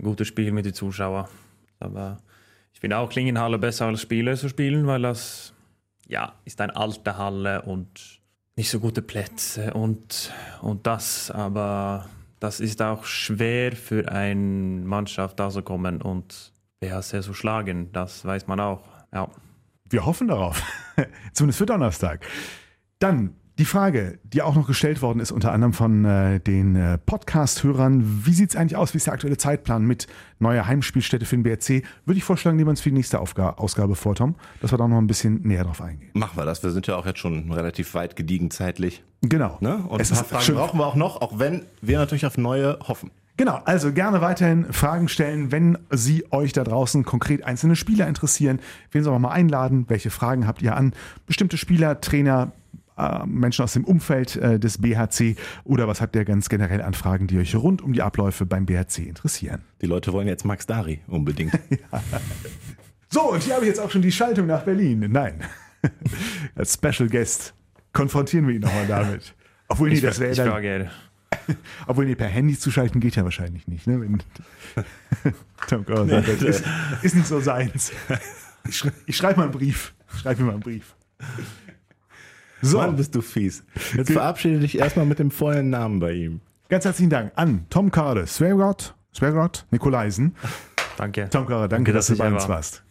[0.00, 1.26] gutes Spiel mit den Zuschauern.
[1.80, 2.18] Aber
[2.72, 5.52] ich finde auch Klingenhalle besser als Spiele zu spielen, weil das
[6.06, 8.20] ja ist eine alte Halle und
[8.56, 12.08] nicht so gute Plätze und, und das, aber
[12.40, 17.92] das ist auch schwer für eine Mannschaft da zu kommen und BHC zu schlagen.
[17.92, 18.82] Das weiß man auch.
[19.12, 19.28] Ja.
[19.88, 20.62] Wir hoffen darauf.
[21.32, 22.26] Zumindest für Donnerstag.
[22.98, 26.96] Dann die Frage, die auch noch gestellt worden ist, unter anderem von äh, den äh,
[26.96, 30.06] Podcast-Hörern, wie sieht es eigentlich aus, wie ist der aktuelle Zeitplan mit
[30.38, 31.84] neuer Heimspielstätte für den BRC?
[32.06, 34.78] Würde ich vorschlagen, nehmen wir uns für die nächste Aufga Ausgabe vor, Tom, dass wir
[34.78, 36.10] da noch ein bisschen näher drauf eingehen.
[36.14, 39.02] Machen wir das, wir sind ja auch jetzt schon relativ weit gediegen zeitlich.
[39.20, 39.58] Genau.
[39.60, 39.84] Ne?
[39.88, 40.54] Und es ein paar Fragen schön.
[40.54, 43.10] brauchen wir auch noch, auch wenn wir natürlich auf neue hoffen.
[43.40, 48.60] Genau, also gerne weiterhin Fragen stellen, wenn Sie euch da draußen konkret einzelne Spieler interessieren.
[48.92, 49.86] Wen soll man mal einladen?
[49.88, 50.92] Welche Fragen habt ihr an
[51.24, 52.52] bestimmte Spieler, Trainer,
[52.98, 56.92] äh, Menschen aus dem Umfeld äh, des BHC oder was habt ihr ganz generell an
[56.92, 59.62] Fragen, die euch rund um die Abläufe beim BHC interessieren?
[59.80, 61.54] Die Leute wollen jetzt Max Dari unbedingt.
[61.70, 62.02] ja.
[63.08, 65.06] So, und hier habe ich jetzt auch schon die Schaltung nach Berlin.
[65.10, 65.40] Nein,
[66.56, 67.54] als Special Guest
[67.94, 69.34] konfrontieren wir ihn nochmal damit.
[69.66, 70.90] Obwohl, nee, das wäre dann...
[71.86, 73.86] Obwohl, nee, per Handy zuschalten geht ja wahrscheinlich nicht.
[73.86, 74.00] Ne?
[74.00, 74.22] Wenn,
[75.68, 76.64] Tom Gott, nee, das ist,
[77.02, 77.92] ist, nicht so seins.
[78.68, 79.94] Ich, schrei ich schreibe mal einen Brief.
[80.20, 80.94] Schreib mir mal einen Brief.
[82.62, 82.78] So.
[82.78, 83.64] Mann, bist du fies.
[83.96, 86.40] Jetzt verabschiede dich erstmal mit dem vollen Namen bei ihm.
[86.68, 90.36] Ganz herzlichen Dank an Tom Kade, Svergot, Svergot, Nikolaisen.
[90.96, 91.28] Danke.
[91.30, 92.82] Tom Kade, danke, danke dass, dass du bei uns warst.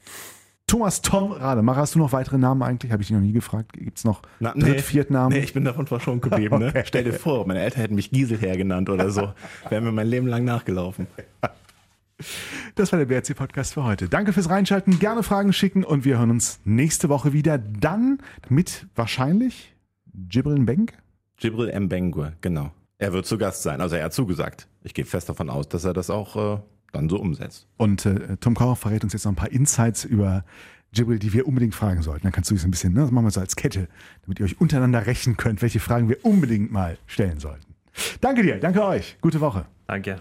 [0.70, 2.92] Thomas Tom Rademacher, hast du noch weitere Namen eigentlich?
[2.92, 3.74] Habe ich dich noch nie gefragt.
[3.74, 5.36] Gibt es noch Na, nee, Dritt-, Viertnamen?
[5.36, 6.60] Nee, ich bin davon verschont geblieben.
[6.60, 6.68] Ne?
[6.68, 6.78] okay.
[6.78, 6.84] ne?
[6.86, 9.34] Stell dir vor, meine Eltern hätten mich Gieselherr genannt oder so.
[9.70, 11.08] Wären mir mein Leben lang nachgelaufen.
[12.76, 14.10] Das war der BRC-Podcast für heute.
[14.10, 15.00] Danke fürs Reinschalten.
[15.00, 17.58] Gerne Fragen schicken und wir hören uns nächste Woche wieder.
[17.58, 19.74] Dann mit wahrscheinlich
[20.30, 20.92] Jibril Mbeng?
[21.40, 22.72] Jibril Mbengue, genau.
[23.00, 23.82] Er wird zu Gast sein.
[23.82, 24.68] Also er hat zugesagt.
[24.84, 26.60] Ich gehe fest davon aus, dass er das auch äh,
[26.92, 27.68] dann so umsetzt.
[27.78, 30.44] Und äh, Tom Kauer verrät uns jetzt noch ein paar Insights über
[30.92, 32.24] Jibril, die wir unbedingt fragen sollten.
[32.24, 33.88] Dann kannst du es ein bisschen, ne, das machen wir so als Kette,
[34.24, 37.76] damit ihr euch untereinander rechnen könnt, welche Fragen wir unbedingt mal stellen sollten.
[38.22, 39.18] Danke dir, danke euch.
[39.22, 39.66] Gute Woche.
[39.88, 40.18] Danke.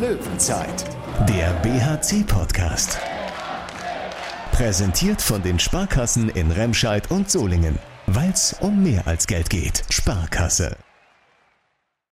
[0.00, 0.84] Löwenzeit,
[1.28, 2.98] der BHC-Podcast.
[4.52, 7.78] Präsentiert von den Sparkassen in Remscheid und Solingen.
[8.06, 9.82] Weil es um mehr als Geld geht.
[9.90, 10.76] Sparkasse.